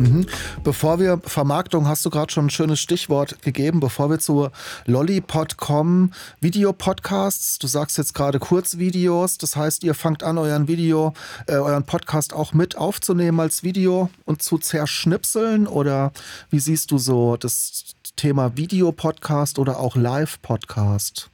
[0.00, 0.26] Mhm.
[0.64, 4.48] Bevor wir, Vermarktung hast du gerade schon ein schönes Stichwort gegeben, bevor wir zu
[4.86, 11.12] Lollipod kommen, Videopodcasts, du sagst jetzt gerade Kurzvideos, das heißt, ihr fangt an, euren Video,
[11.46, 16.12] äh, euren Podcast auch mit aufzunehmen als Video und zu zerschnipseln oder
[16.48, 17.84] wie siehst du so das
[18.16, 21.30] Thema Videopodcast oder auch Live-Podcast?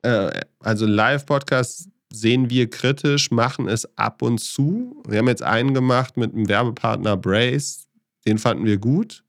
[0.00, 5.02] Äh, also Live-Podcast sehen wir kritisch, machen es ab und zu.
[5.06, 7.86] Wir haben jetzt einen gemacht mit einem Werbepartner Brace,
[8.26, 9.24] den fanden wir gut.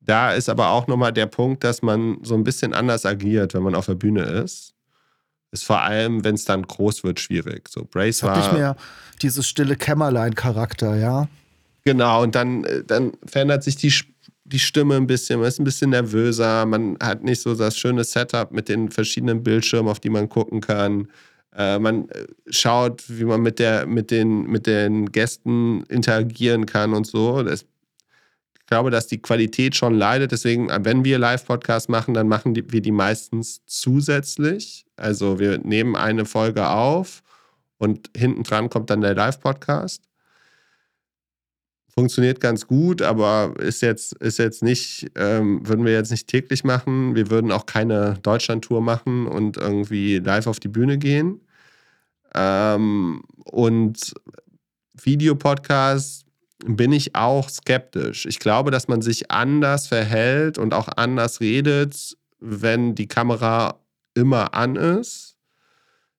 [0.00, 3.62] Da ist aber auch nochmal der Punkt, dass man so ein bisschen anders agiert, wenn
[3.62, 4.74] man auf der Bühne ist.
[5.50, 7.68] Ist vor allem, wenn es dann groß wird, schwierig.
[7.68, 8.36] So, Brace war.
[8.36, 8.76] nicht mehr
[9.22, 11.28] dieses stille Kämmerlein-Charakter, ja?
[11.84, 13.92] Genau, und dann, äh, dann verändert sich die,
[14.44, 18.04] die Stimme ein bisschen, man ist ein bisschen nervöser, man hat nicht so das schöne
[18.04, 21.08] Setup mit den verschiedenen Bildschirmen, auf die man gucken kann.
[21.56, 26.92] Äh, man äh, schaut, wie man mit, der, mit, den, mit den Gästen interagieren kann
[26.92, 27.42] und so.
[27.42, 30.32] Das, ich glaube, dass die Qualität schon leidet.
[30.32, 34.84] Deswegen, wenn wir Live-Podcasts machen, dann machen die, wir die meistens zusätzlich.
[34.96, 37.22] Also wir nehmen eine Folge auf
[37.78, 40.02] und hinten dran kommt dann der Live-Podcast.
[41.94, 46.64] Funktioniert ganz gut, aber ist jetzt, ist jetzt nicht, ähm, würden wir jetzt nicht täglich
[46.64, 47.14] machen.
[47.14, 51.40] Wir würden auch keine Deutschland-Tour machen und irgendwie live auf die Bühne gehen.
[52.34, 54.12] Ähm, und
[54.94, 56.24] Videopodcast
[56.66, 58.26] bin ich auch skeptisch.
[58.26, 63.78] Ich glaube, dass man sich anders verhält und auch anders redet, wenn die Kamera
[64.14, 65.36] immer an ist.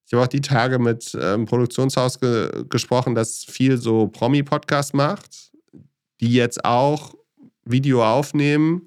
[0.06, 4.94] Ich habe auch die Tage mit einem ähm, Produktionshaus ge gesprochen, das viel so Promi-Podcast
[4.94, 5.52] macht,
[6.20, 7.14] die jetzt auch
[7.64, 8.82] Video aufnehmen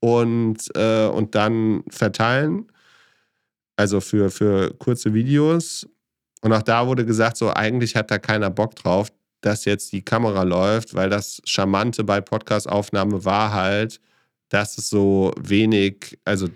[0.00, 2.66] und, äh, und dann verteilen.
[3.76, 5.86] Also für, für kurze Videos.
[6.40, 9.08] Und auch da wurde gesagt, so eigentlich hat da keiner Bock drauf,
[9.40, 14.00] dass jetzt die Kamera läuft, weil das Charmante bei Podcast-Aufnahme war halt,
[14.48, 16.48] dass es so wenig, also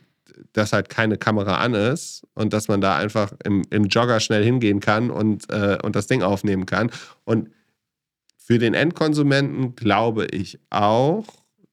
[0.52, 4.42] dass halt keine Kamera an ist und dass man da einfach im, im Jogger schnell
[4.42, 6.90] hingehen kann und, äh, und das Ding aufnehmen kann.
[7.24, 7.50] Und
[8.50, 11.24] für den Endkonsumenten glaube ich auch,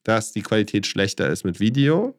[0.04, 2.14] dass die Qualität schlechter ist mit Video.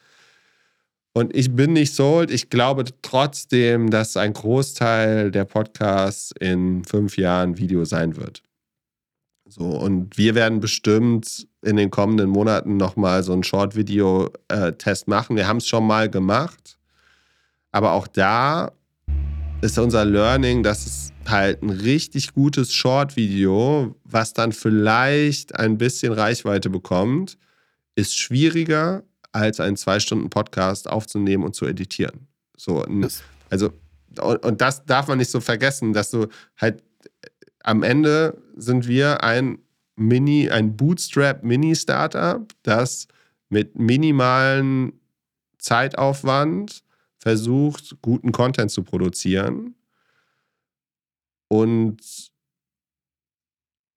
[1.12, 2.30] Und ich bin nicht sold.
[2.30, 8.42] Ich glaube trotzdem, dass ein Großteil der Podcasts in fünf Jahren Video sein wird.
[9.48, 15.34] So, und wir werden bestimmt in den kommenden Monaten nochmal so einen Short-Video-Test machen.
[15.34, 16.78] Wir haben es schon mal gemacht.
[17.72, 18.70] Aber auch da
[19.60, 26.12] ist unser Learning, dass es halt ein richtig gutes Short-Video, was dann vielleicht ein bisschen
[26.12, 27.36] Reichweite bekommt,
[27.96, 32.28] ist schwieriger als einen zwei Stunden Podcast aufzunehmen und zu editieren.
[32.56, 32.84] So,
[33.48, 33.72] also
[34.42, 36.82] und das darf man nicht so vergessen, dass du halt
[37.62, 39.58] am Ende sind wir ein
[39.96, 43.06] Mini, ein Bootstrap-Mini-Startup, das
[43.50, 45.00] mit minimalen
[45.58, 46.82] Zeitaufwand
[47.18, 49.74] versucht, guten Content zu produzieren.
[51.48, 52.29] Und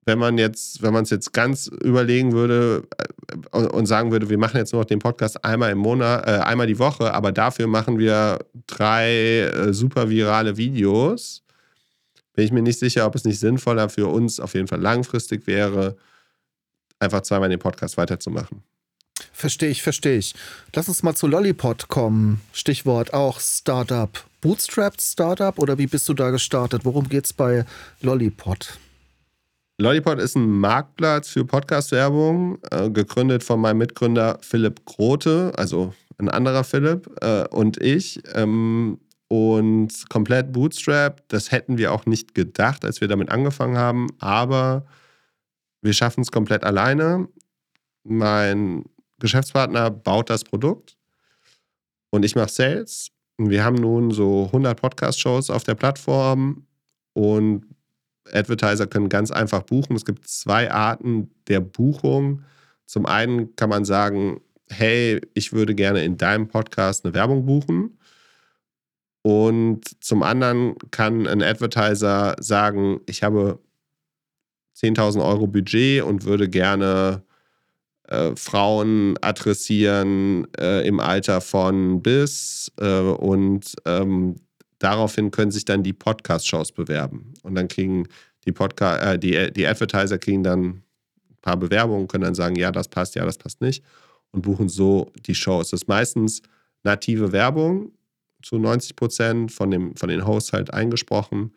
[0.04, 2.86] wenn man jetzt, wenn man es jetzt ganz überlegen würde
[3.52, 6.42] äh, und sagen würde, wir machen jetzt nur noch den Podcast einmal im Monat, äh,
[6.42, 11.42] einmal die Woche, aber dafür machen wir drei äh, super virale Videos,
[12.34, 15.46] bin ich mir nicht sicher, ob es nicht sinnvoller für uns auf jeden Fall langfristig
[15.46, 15.96] wäre,
[16.98, 18.62] einfach zweimal den Podcast weiterzumachen.
[19.32, 20.34] Verstehe ich, verstehe ich.
[20.74, 22.40] Lass uns mal zu Lollipod kommen.
[22.52, 24.10] Stichwort auch Startup.
[24.40, 26.84] Bootstrapped Startup oder wie bist du da gestartet?
[26.84, 27.64] Worum geht es bei
[28.00, 28.78] Lollipod?
[29.76, 36.28] Lollipod ist ein Marktplatz für Podcast-Werbung, äh, gegründet von meinem Mitgründer Philipp Grote, also ein
[36.28, 38.22] anderer Philipp äh, und ich.
[38.34, 44.06] Ähm, und komplett Bootstrap, das hätten wir auch nicht gedacht, als wir damit angefangen haben,
[44.20, 44.86] aber
[45.82, 47.26] wir schaffen es komplett alleine.
[48.04, 48.84] Mein
[49.18, 50.96] Geschäftspartner baut das Produkt
[52.10, 53.10] und ich mache Sales.
[53.38, 56.68] Wir haben nun so 100 Podcast-Shows auf der Plattform
[57.14, 57.66] und
[58.32, 59.96] Advertiser können ganz einfach buchen.
[59.96, 62.42] Es gibt zwei Arten der Buchung.
[62.86, 67.98] Zum einen kann man sagen, hey, ich würde gerne in deinem Podcast eine Werbung buchen.
[69.22, 73.58] Und zum anderen kann ein Advertiser sagen, ich habe
[74.76, 77.22] 10.000 Euro Budget und würde gerne
[78.08, 84.36] äh, Frauen adressieren äh, im Alter von bis äh, und ähm,
[84.78, 87.34] daraufhin können sich dann die Podcast-Shows bewerben.
[87.42, 88.06] Und dann kriegen
[88.44, 90.82] die, Podca äh, die, die Advertiser kriegen dann ein
[91.40, 93.82] paar Bewerbungen, können dann sagen, ja, das passt, ja, das passt nicht
[94.34, 95.70] und buchen so die Shows.
[95.70, 96.42] Das ist meistens
[96.82, 97.92] native Werbung
[98.42, 101.54] zu 90 Prozent von, dem, von den Hosts halt eingesprochen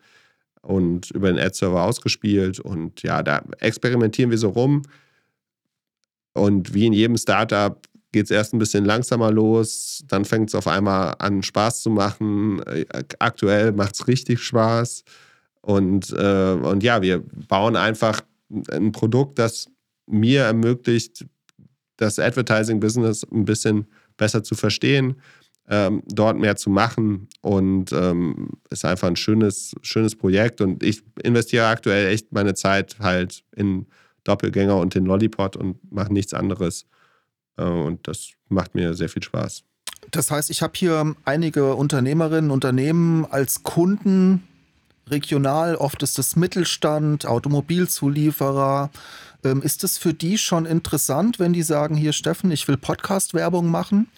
[0.62, 2.60] und über den Ad-Server ausgespielt.
[2.60, 4.82] Und ja, da experimentieren wir so rum.
[6.34, 10.54] Und wie in jedem Startup geht es erst ein bisschen langsamer los, dann fängt es
[10.54, 12.62] auf einmal an, Spaß zu machen.
[13.18, 15.04] Aktuell macht es richtig Spaß.
[15.60, 18.22] Und, äh, und ja, wir bauen einfach
[18.70, 19.68] ein Produkt, das
[20.06, 21.26] mir ermöglicht,
[21.96, 25.16] das Advertising-Business ein bisschen besser zu verstehen,
[25.68, 31.02] ähm, dort mehr zu machen und ähm, ist einfach ein schönes, schönes Projekt und ich
[31.22, 33.86] investiere aktuell echt meine Zeit halt in
[34.24, 36.97] Doppelgänger und in Lollipop und mache nichts anderes äh,
[37.62, 39.64] und das macht mir sehr viel Spaß.
[40.10, 44.42] Das heißt, ich habe hier einige Unternehmerinnen, Unternehmen als Kunden
[45.10, 48.90] regional, oft ist es Mittelstand, Automobilzulieferer.
[49.44, 53.70] Ähm, ist es für die schon interessant, wenn die sagen, hier Steffen, ich will Podcast-Werbung
[53.70, 54.08] machen?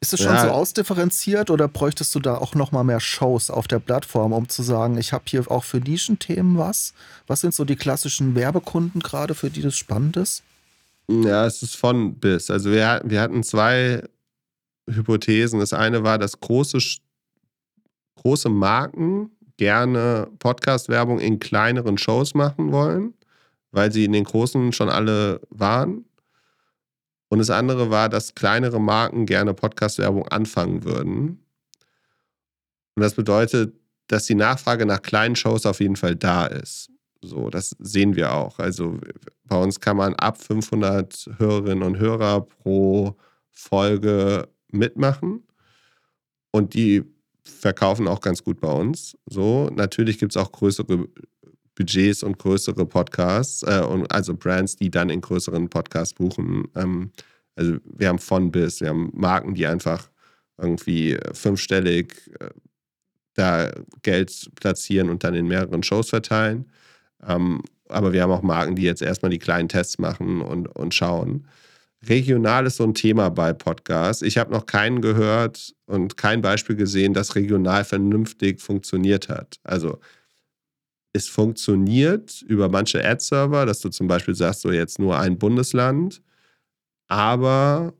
[0.00, 0.42] Ist es schon ja.
[0.42, 4.48] so ausdifferenziert oder bräuchtest du da auch noch mal mehr Shows auf der Plattform, um
[4.48, 6.92] zu sagen, ich habe hier auch für Nischenthemen was?
[7.26, 10.42] Was sind so die klassischen Werbekunden gerade, für die das spannend ist?
[11.08, 12.50] Ja, es ist von bis.
[12.50, 14.02] Also wir, wir hatten zwei
[14.88, 15.60] Hypothesen.
[15.60, 16.78] Das eine war, dass große,
[18.16, 23.14] große Marken gerne Podcast-Werbung in kleineren Shows machen wollen,
[23.70, 26.04] weil sie in den großen schon alle waren.
[27.28, 31.44] Und das andere war, dass kleinere Marken gerne Podcast-Werbung anfangen würden.
[32.94, 33.74] Und das bedeutet,
[34.06, 36.90] dass die Nachfrage nach kleinen Shows auf jeden Fall da ist.
[37.24, 38.58] So, das sehen wir auch.
[38.58, 38.98] Also
[39.44, 43.16] bei uns kann man ab 500 Hörerinnen und Hörer pro
[43.50, 45.42] Folge mitmachen.
[46.50, 47.02] Und die
[47.44, 49.16] verkaufen auch ganz gut bei uns.
[49.26, 51.08] So, natürlich gibt es auch größere
[51.74, 56.68] Budgets und größere Podcasts, äh, und also Brands, die dann in größeren Podcasts buchen.
[56.74, 57.10] Ähm,
[57.56, 60.08] also wir haben von bis, wir haben Marken, die einfach
[60.58, 62.50] irgendwie fünfstellig äh,
[63.34, 66.70] da Geld platzieren und dann in mehreren Shows verteilen.
[67.26, 70.94] Ähm, aber wir haben auch Marken, die jetzt erstmal die kleinen Tests machen und, und
[70.94, 71.46] schauen.
[72.08, 74.22] Regional ist so ein Thema bei Podcasts.
[74.22, 79.58] Ich habe noch keinen gehört und kein Beispiel gesehen, das regional vernünftig funktioniert hat.
[79.62, 79.98] Also
[81.12, 86.20] es funktioniert über manche Ad-Server, dass du zum Beispiel sagst, so jetzt nur ein Bundesland,
[87.06, 87.94] aber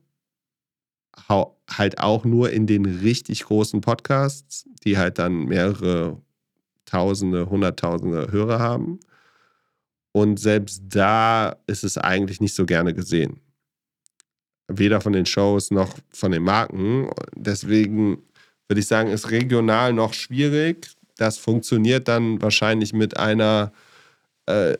[1.70, 6.20] halt auch nur in den richtig großen Podcasts, die halt dann mehrere
[6.84, 9.00] Tausende, Hunderttausende Hörer haben.
[10.16, 13.40] Und selbst da ist es eigentlich nicht so gerne gesehen.
[14.68, 17.10] Weder von den Shows noch von den Marken.
[17.34, 18.22] Deswegen
[18.68, 20.92] würde ich sagen, ist regional noch schwierig.
[21.16, 23.72] Das funktioniert dann wahrscheinlich mit einer
[24.46, 24.76] äh,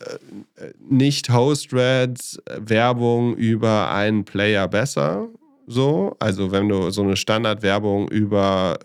[0.78, 5.26] nicht Host-Red-Werbung über einen Player besser.
[5.66, 8.78] So, also wenn du so eine Standardwerbung über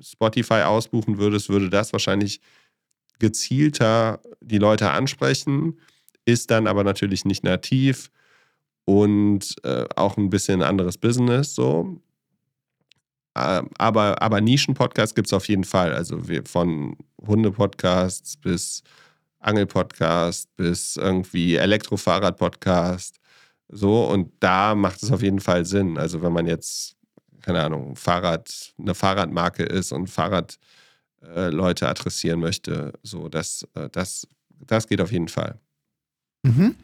[0.00, 2.40] Spotify ausbuchen würdest, würde das wahrscheinlich
[3.18, 5.78] gezielter die Leute ansprechen,
[6.24, 8.10] ist dann aber natürlich nicht nativ
[8.84, 12.00] und äh, auch ein bisschen anderes Business so.
[13.34, 15.94] Ähm, aber, aber Nischen-Podcasts gibt es auf jeden Fall.
[15.94, 16.96] Also wir, von
[17.26, 18.82] Hunde-Podcasts bis
[19.42, 23.18] Angel-Podcast bis irgendwie Elektrofahrrad-Podcast.
[23.68, 25.98] So, und da macht es auf jeden Fall Sinn.
[25.98, 26.94] Also, wenn man jetzt,
[27.40, 30.58] keine Ahnung, Fahrrad, eine Fahrradmarke ist und Fahrradleute
[31.22, 34.26] äh, adressieren möchte, so, das, äh, das,
[34.66, 35.58] das geht auf jeden Fall.
[36.42, 36.74] Mhm.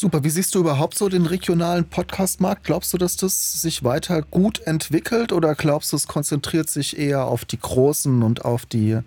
[0.00, 0.24] Super.
[0.24, 2.64] Wie siehst du überhaupt so den regionalen Podcast-Markt?
[2.64, 7.26] Glaubst du, dass das sich weiter gut entwickelt oder glaubst du, es konzentriert sich eher
[7.26, 8.98] auf die großen und auf die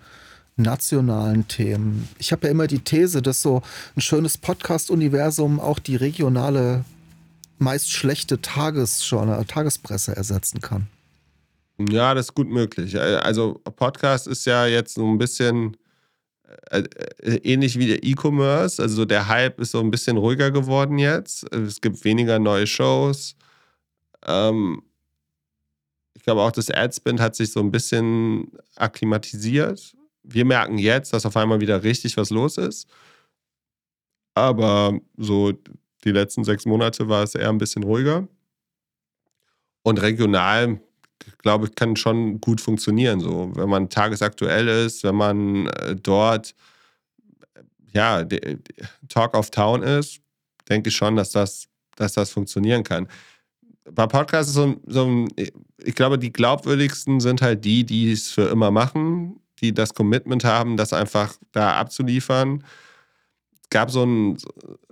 [0.56, 2.08] nationalen Themen?
[2.18, 3.62] Ich habe ja immer die These, dass so
[3.96, 6.84] ein schönes Podcast-Universum auch die regionale,
[7.58, 10.86] meist schlechte Tagesjournal, Tagespresse ersetzen kann.
[11.78, 12.98] Ja, das ist gut möglich.
[12.98, 15.76] Also Podcast ist ja jetzt so ein bisschen
[16.70, 16.84] äh,
[17.22, 18.80] äh, ähnlich wie der E-Commerce.
[18.80, 21.52] Also der Hype ist so ein bisschen ruhiger geworden jetzt.
[21.52, 23.36] Es gibt weniger neue Shows.
[24.24, 24.82] Ähm,
[26.14, 29.96] ich glaube auch, das Adspend hat sich so ein bisschen akklimatisiert.
[30.22, 32.88] Wir merken jetzt, dass auf einmal wieder richtig was los ist.
[34.34, 35.52] Aber so
[36.04, 38.28] die letzten sechs Monate war es eher ein bisschen ruhiger.
[39.82, 40.80] Und regional,
[41.38, 43.20] glaube ich, kann schon gut funktionieren.
[43.20, 46.54] So, wenn man tagesaktuell ist, wenn man äh, dort
[47.92, 48.26] ja,
[49.08, 50.20] Talk of Town ist,
[50.68, 53.08] denke ich schon, dass das, dass das funktionieren kann.
[53.90, 55.26] Bei Podcasts ist so, so
[55.78, 60.44] ich glaube, die glaubwürdigsten sind halt die, die es für immer machen, die das Commitment
[60.44, 62.64] haben, das einfach da abzuliefern.
[63.62, 64.38] Es gab so, ein,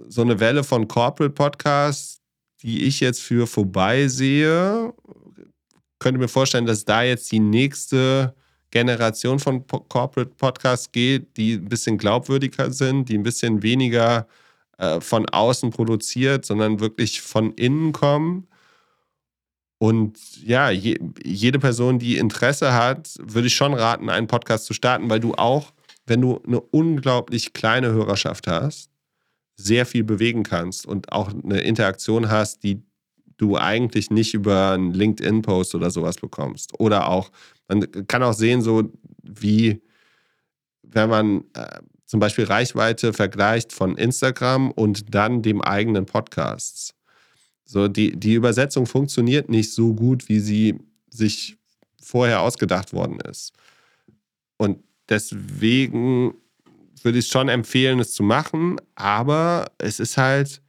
[0.08, 2.20] so eine Welle von Corporate Podcasts,
[2.62, 4.92] die ich jetzt für vorbei sehe.
[6.02, 8.34] Könnte mir vorstellen, dass da jetzt die nächste
[8.72, 14.26] Generation von Corporate Podcasts geht, die ein bisschen glaubwürdiger sind, die ein bisschen weniger
[14.78, 18.48] äh, von außen produziert, sondern wirklich von innen kommen.
[19.78, 24.74] Und ja, je, jede Person, die Interesse hat, würde ich schon raten, einen Podcast zu
[24.74, 25.72] starten, weil du auch,
[26.06, 28.90] wenn du eine unglaublich kleine Hörerschaft hast,
[29.54, 32.82] sehr viel bewegen kannst und auch eine Interaktion hast, die
[33.42, 36.78] du eigentlich nicht über einen LinkedIn-Post oder sowas bekommst.
[36.78, 37.30] Oder auch,
[37.68, 39.82] man kann auch sehen, so wie,
[40.82, 46.94] wenn man äh, zum Beispiel Reichweite vergleicht von Instagram und dann dem eigenen Podcast.
[47.64, 50.78] So, die, die Übersetzung funktioniert nicht so gut, wie sie
[51.10, 51.56] sich
[52.00, 53.52] vorher ausgedacht worden ist.
[54.58, 54.78] Und
[55.08, 56.34] deswegen
[57.02, 60.62] würde ich schon empfehlen, es zu machen, aber es ist halt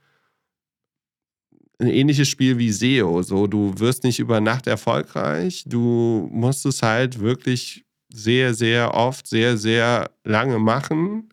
[1.80, 3.21] ein ähnliches Spiel wie SEO.
[3.24, 5.63] So, du wirst nicht über Nacht erfolgreich.
[5.65, 11.30] Du musst es halt wirklich sehr, sehr oft, sehr, sehr lange machen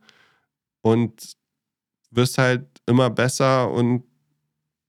[0.83, 1.37] und
[2.11, 4.05] wirst halt immer besser und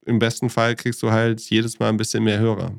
[0.06, 2.74] im besten Fall kriegst du halt jedes Mal ein bisschen mehr Hörer.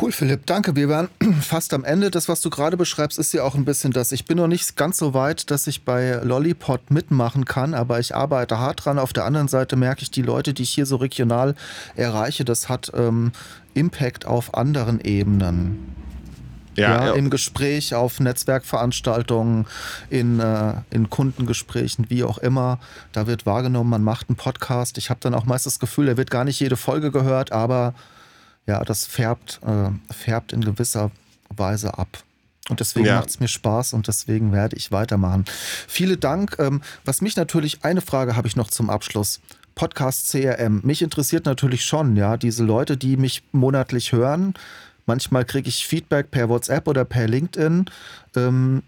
[0.00, 0.76] Cool, Philipp, danke.
[0.76, 1.08] Wir waren
[1.40, 2.12] fast am Ende.
[2.12, 4.12] Das, was du gerade beschreibst, ist ja auch ein bisschen das.
[4.12, 8.14] Ich bin noch nicht ganz so weit, dass ich bei Lollipop mitmachen kann, aber ich
[8.14, 9.00] arbeite hart dran.
[9.00, 11.56] Auf der anderen Seite merke ich, die Leute, die ich hier so regional
[11.96, 13.32] erreiche, das hat ähm,
[13.74, 15.96] Impact auf anderen Ebenen.
[16.76, 19.66] Ja, ja, im Gespräch, auf Netzwerkveranstaltungen,
[20.10, 22.78] in, äh, in Kundengesprächen, wie auch immer.
[23.10, 24.96] Da wird wahrgenommen, man macht einen Podcast.
[24.96, 27.94] Ich habe dann auch meist das Gefühl, er wird gar nicht jede Folge gehört, aber
[28.68, 31.10] ja, das färbt, äh, färbt in gewisser
[31.48, 32.22] Weise ab.
[32.68, 33.16] Und deswegen ja.
[33.16, 35.46] macht es mir Spaß und deswegen werde ich weitermachen.
[35.88, 36.56] Vielen Dank.
[36.58, 39.40] Ähm, was mich natürlich, eine Frage habe ich noch zum Abschluss.
[39.74, 40.80] Podcast CRM.
[40.84, 44.54] Mich interessiert natürlich schon, ja, diese Leute, die mich monatlich hören.
[45.06, 47.86] Manchmal kriege ich Feedback per WhatsApp oder per LinkedIn.
[48.36, 48.82] Ähm,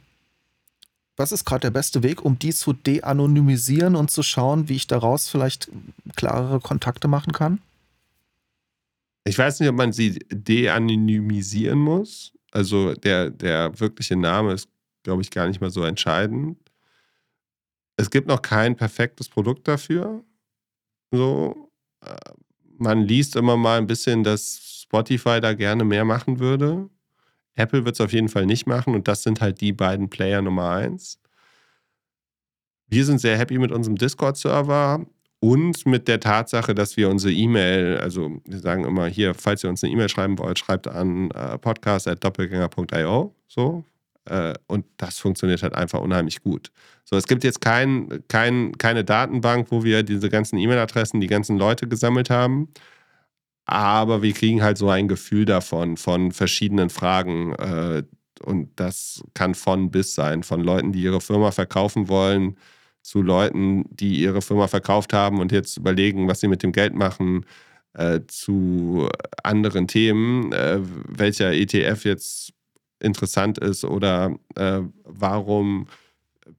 [1.16, 4.88] was ist gerade der beste Weg, um die zu de-anonymisieren und zu schauen, wie ich
[4.88, 5.70] daraus vielleicht
[6.16, 7.60] klarere Kontakte machen kann?
[9.30, 12.32] Ich weiß nicht, ob man sie de-anonymisieren muss.
[12.50, 14.68] Also der, der wirkliche Name ist,
[15.04, 16.58] glaube ich, gar nicht mal so entscheidend.
[17.96, 20.24] Es gibt noch kein perfektes Produkt dafür.
[21.12, 21.70] So,
[22.04, 22.16] äh,
[22.76, 26.90] man liest immer mal ein bisschen, dass Spotify da gerne mehr machen würde.
[27.54, 30.42] Apple wird es auf jeden Fall nicht machen und das sind halt die beiden Player
[30.42, 31.20] Nummer eins.
[32.88, 35.06] Wir sind sehr happy mit unserem Discord-Server
[35.40, 39.70] und mit der Tatsache, dass wir unsere E-Mail, also wir sagen immer hier, falls ihr
[39.70, 43.34] uns eine E-Mail schreiben wollt, schreibt an äh, podcast.doppelgänger.io.
[43.48, 43.84] So.
[44.26, 46.70] Äh, und das funktioniert halt einfach unheimlich gut.
[47.04, 51.56] So, es gibt jetzt kein, kein, keine Datenbank, wo wir diese ganzen E-Mail-Adressen, die ganzen
[51.56, 52.68] Leute gesammelt haben.
[53.64, 57.54] Aber wir kriegen halt so ein Gefühl davon, von verschiedenen Fragen.
[57.54, 58.02] Äh,
[58.44, 62.56] und das kann von bis sein, von Leuten, die ihre Firma verkaufen wollen,
[63.02, 66.94] zu Leuten, die ihre Firma verkauft haben und jetzt überlegen, was sie mit dem Geld
[66.94, 67.46] machen,
[67.94, 69.08] äh, zu
[69.42, 72.52] anderen Themen, äh, welcher ETF jetzt
[73.00, 75.86] interessant ist oder äh, warum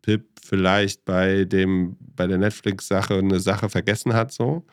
[0.01, 4.65] Pip vielleicht bei dem bei der Netflix-Sache eine Sache vergessen hat so.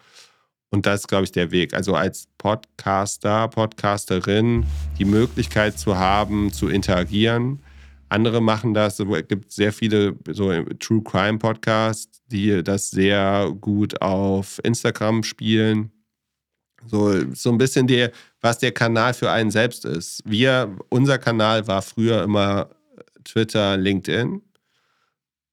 [0.71, 1.73] Und das ist, glaube ich, der Weg.
[1.73, 4.67] Also als Podcaster, Podcasterin
[4.99, 7.61] die Möglichkeit zu haben, zu interagieren,
[8.09, 8.99] andere machen das.
[8.99, 15.91] Es gibt sehr viele so True Crime Podcasts, die das sehr gut auf Instagram spielen.
[16.87, 20.23] So, so ein bisschen der, was der Kanal für einen selbst ist.
[20.25, 22.71] Wir, unser Kanal war früher immer
[23.25, 24.43] Twitter, LinkedIn.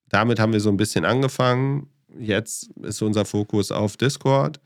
[0.09, 1.89] Damit haben wir so ein bisschen angefangen.
[2.17, 4.61] Jetzt ist unser Fokus auf Discord.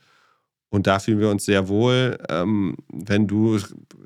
[0.69, 2.17] Und da fühlen wir uns sehr wohl.
[2.29, 3.59] Ähm, wenn du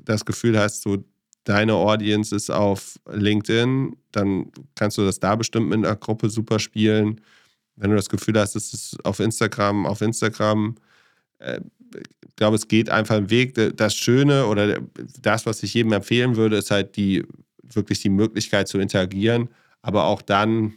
[0.04, 1.04] das Gefühl hast, so
[1.44, 6.58] deine Audience ist auf LinkedIn, dann kannst du das da bestimmt mit einer Gruppe super
[6.58, 7.20] spielen.
[7.76, 10.76] Wenn du das Gefühl hast, es ist auf Instagram, auf Instagram.
[11.38, 11.60] Äh,
[12.36, 13.54] glaube, es geht einfach einen Weg.
[13.76, 14.80] Das Schöne oder
[15.20, 17.24] das, was ich jedem empfehlen würde, ist halt die
[17.62, 19.48] wirklich die Möglichkeit zu interagieren,
[19.82, 20.74] aber auch dann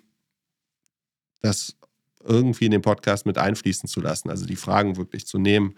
[1.42, 1.76] das
[2.24, 4.30] irgendwie in den Podcast mit einfließen zu lassen.
[4.30, 5.76] Also die Fragen wirklich zu nehmen,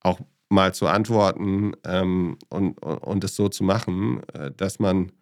[0.00, 5.12] auch mal zu antworten ähm, und, und es so zu machen, äh, dass man,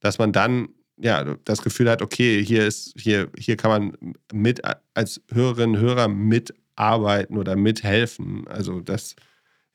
[0.00, 4.62] dass man dann ja das Gefühl hat, okay, hier ist, hier, hier kann man mit
[4.94, 8.46] als Hörerinnen und Hörer mitarbeiten oder mithelfen.
[8.48, 9.16] Also dass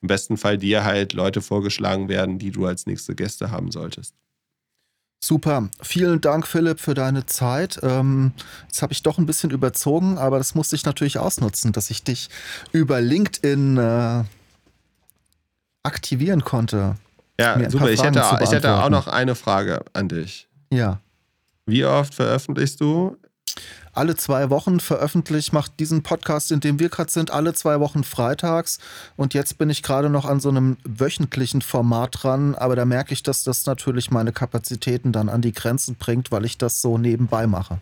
[0.01, 4.15] im besten Fall dir halt Leute vorgeschlagen werden, die du als nächste Gäste haben solltest.
[5.21, 5.69] Super.
[5.81, 7.79] Vielen Dank, Philipp, für deine Zeit.
[7.83, 8.31] Ähm,
[8.67, 12.03] jetzt habe ich doch ein bisschen überzogen, aber das musste ich natürlich ausnutzen, dass ich
[12.03, 12.29] dich
[12.71, 14.23] über LinkedIn äh,
[15.89, 16.95] aktivieren konnte.
[17.39, 17.89] Ja, super.
[17.89, 20.47] Ich hätte, ich hätte auch noch eine Frage an dich.
[20.71, 20.99] Ja.
[21.65, 23.17] Wie oft veröffentlichst du
[23.93, 28.03] alle zwei Wochen veröffentlicht, macht diesen Podcast, in dem wir gerade sind, alle zwei Wochen
[28.03, 28.79] freitags.
[29.17, 33.13] Und jetzt bin ich gerade noch an so einem wöchentlichen Format dran, aber da merke
[33.13, 36.97] ich, dass das natürlich meine Kapazitäten dann an die Grenzen bringt, weil ich das so
[36.97, 37.79] nebenbei mache.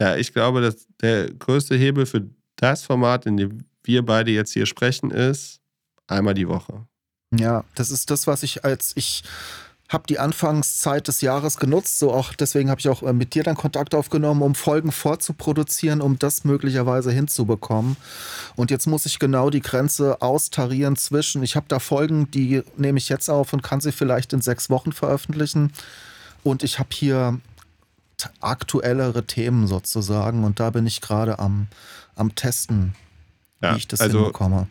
[0.00, 2.22] Ja, ich glaube, dass der größte Hebel für
[2.56, 5.60] das Format, in dem wir beide jetzt hier sprechen, ist
[6.06, 6.86] einmal die Woche.
[7.32, 9.24] Ja, das ist das, was ich als ich
[9.88, 13.44] habe die Anfangszeit des Jahres genutzt, so auch deswegen habe ich auch äh, mit dir
[13.44, 17.96] dann Kontakt aufgenommen, um Folgen vorzuproduzieren, um das möglicherweise hinzubekommen.
[18.56, 22.98] Und jetzt muss ich genau die Grenze austarieren zwischen, ich habe da Folgen, die nehme
[22.98, 25.72] ich jetzt auf und kann sie vielleicht in sechs Wochen veröffentlichen.
[26.42, 27.38] Und ich habe hier
[28.40, 31.68] aktuellere Themen sozusagen und da bin ich gerade am,
[32.16, 32.94] am Testen,
[33.62, 34.66] ja, wie ich das also, hinbekomme.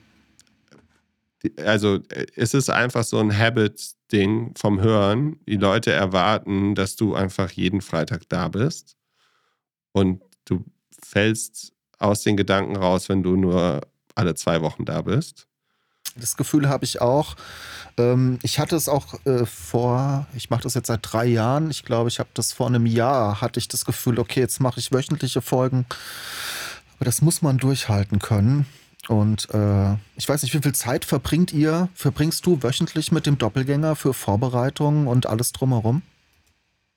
[1.63, 5.39] Also äh, es ist einfach so ein Habit, Ding vom Hören.
[5.47, 8.95] Die Leute erwarten, dass du einfach jeden Freitag da bist.
[9.91, 10.63] Und du
[11.03, 13.81] fällst aus den Gedanken raus, wenn du nur
[14.13, 15.47] alle zwei Wochen da bist.
[16.15, 17.35] Das Gefühl habe ich auch.
[17.97, 21.71] Ähm, ich hatte es auch äh, vor, ich mache das jetzt seit drei Jahren.
[21.71, 24.79] Ich glaube, ich habe das vor einem Jahr, hatte ich das Gefühl, okay, jetzt mache
[24.79, 25.85] ich wöchentliche Folgen.
[26.95, 28.65] Aber das muss man durchhalten können.
[29.07, 33.37] Und äh, ich weiß nicht, wie viel Zeit verbringt ihr, verbringst du wöchentlich mit dem
[33.37, 36.01] Doppelgänger für Vorbereitungen und alles drumherum?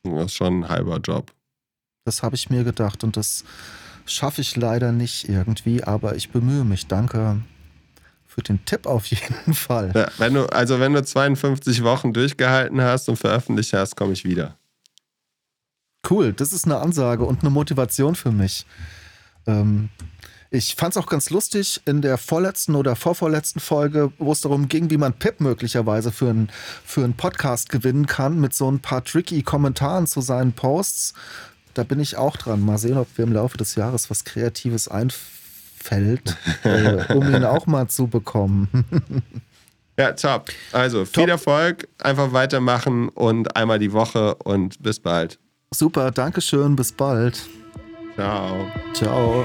[0.05, 1.33] Das ist schon ein halber Job.
[2.05, 3.45] Das habe ich mir gedacht und das
[4.07, 6.87] schaffe ich leider nicht irgendwie, aber ich bemühe mich.
[6.87, 7.43] Danke
[8.27, 9.93] für den Tipp auf jeden Fall.
[9.95, 14.25] Ja, wenn du, also wenn du 52 Wochen durchgehalten hast und veröffentlicht hast, komme ich
[14.25, 14.57] wieder.
[16.09, 18.65] Cool, das ist eine Ansage und eine Motivation für mich.
[19.47, 19.91] Ähm,
[20.51, 24.69] ich fand es auch ganz lustig in der vorletzten oder vorvorletzten Folge, wo es darum
[24.69, 26.49] ging, wie man Pip möglicherweise für einen
[26.85, 31.13] für einen Podcast gewinnen kann, mit so ein paar tricky Kommentaren zu seinen Posts.
[31.75, 32.61] Da bin ich auch dran.
[32.61, 37.67] Mal sehen, ob mir im Laufe des Jahres was Kreatives einfällt, äh, um ihn auch
[37.67, 38.69] mal zu bekommen.
[39.99, 40.51] ja, top.
[40.73, 41.29] Also viel top.
[41.29, 45.39] Erfolg, einfach weitermachen und einmal die Woche und bis bald.
[45.71, 47.47] Super, Dankeschön, bis bald.
[48.17, 48.67] Ciao.
[48.95, 49.45] Ciao.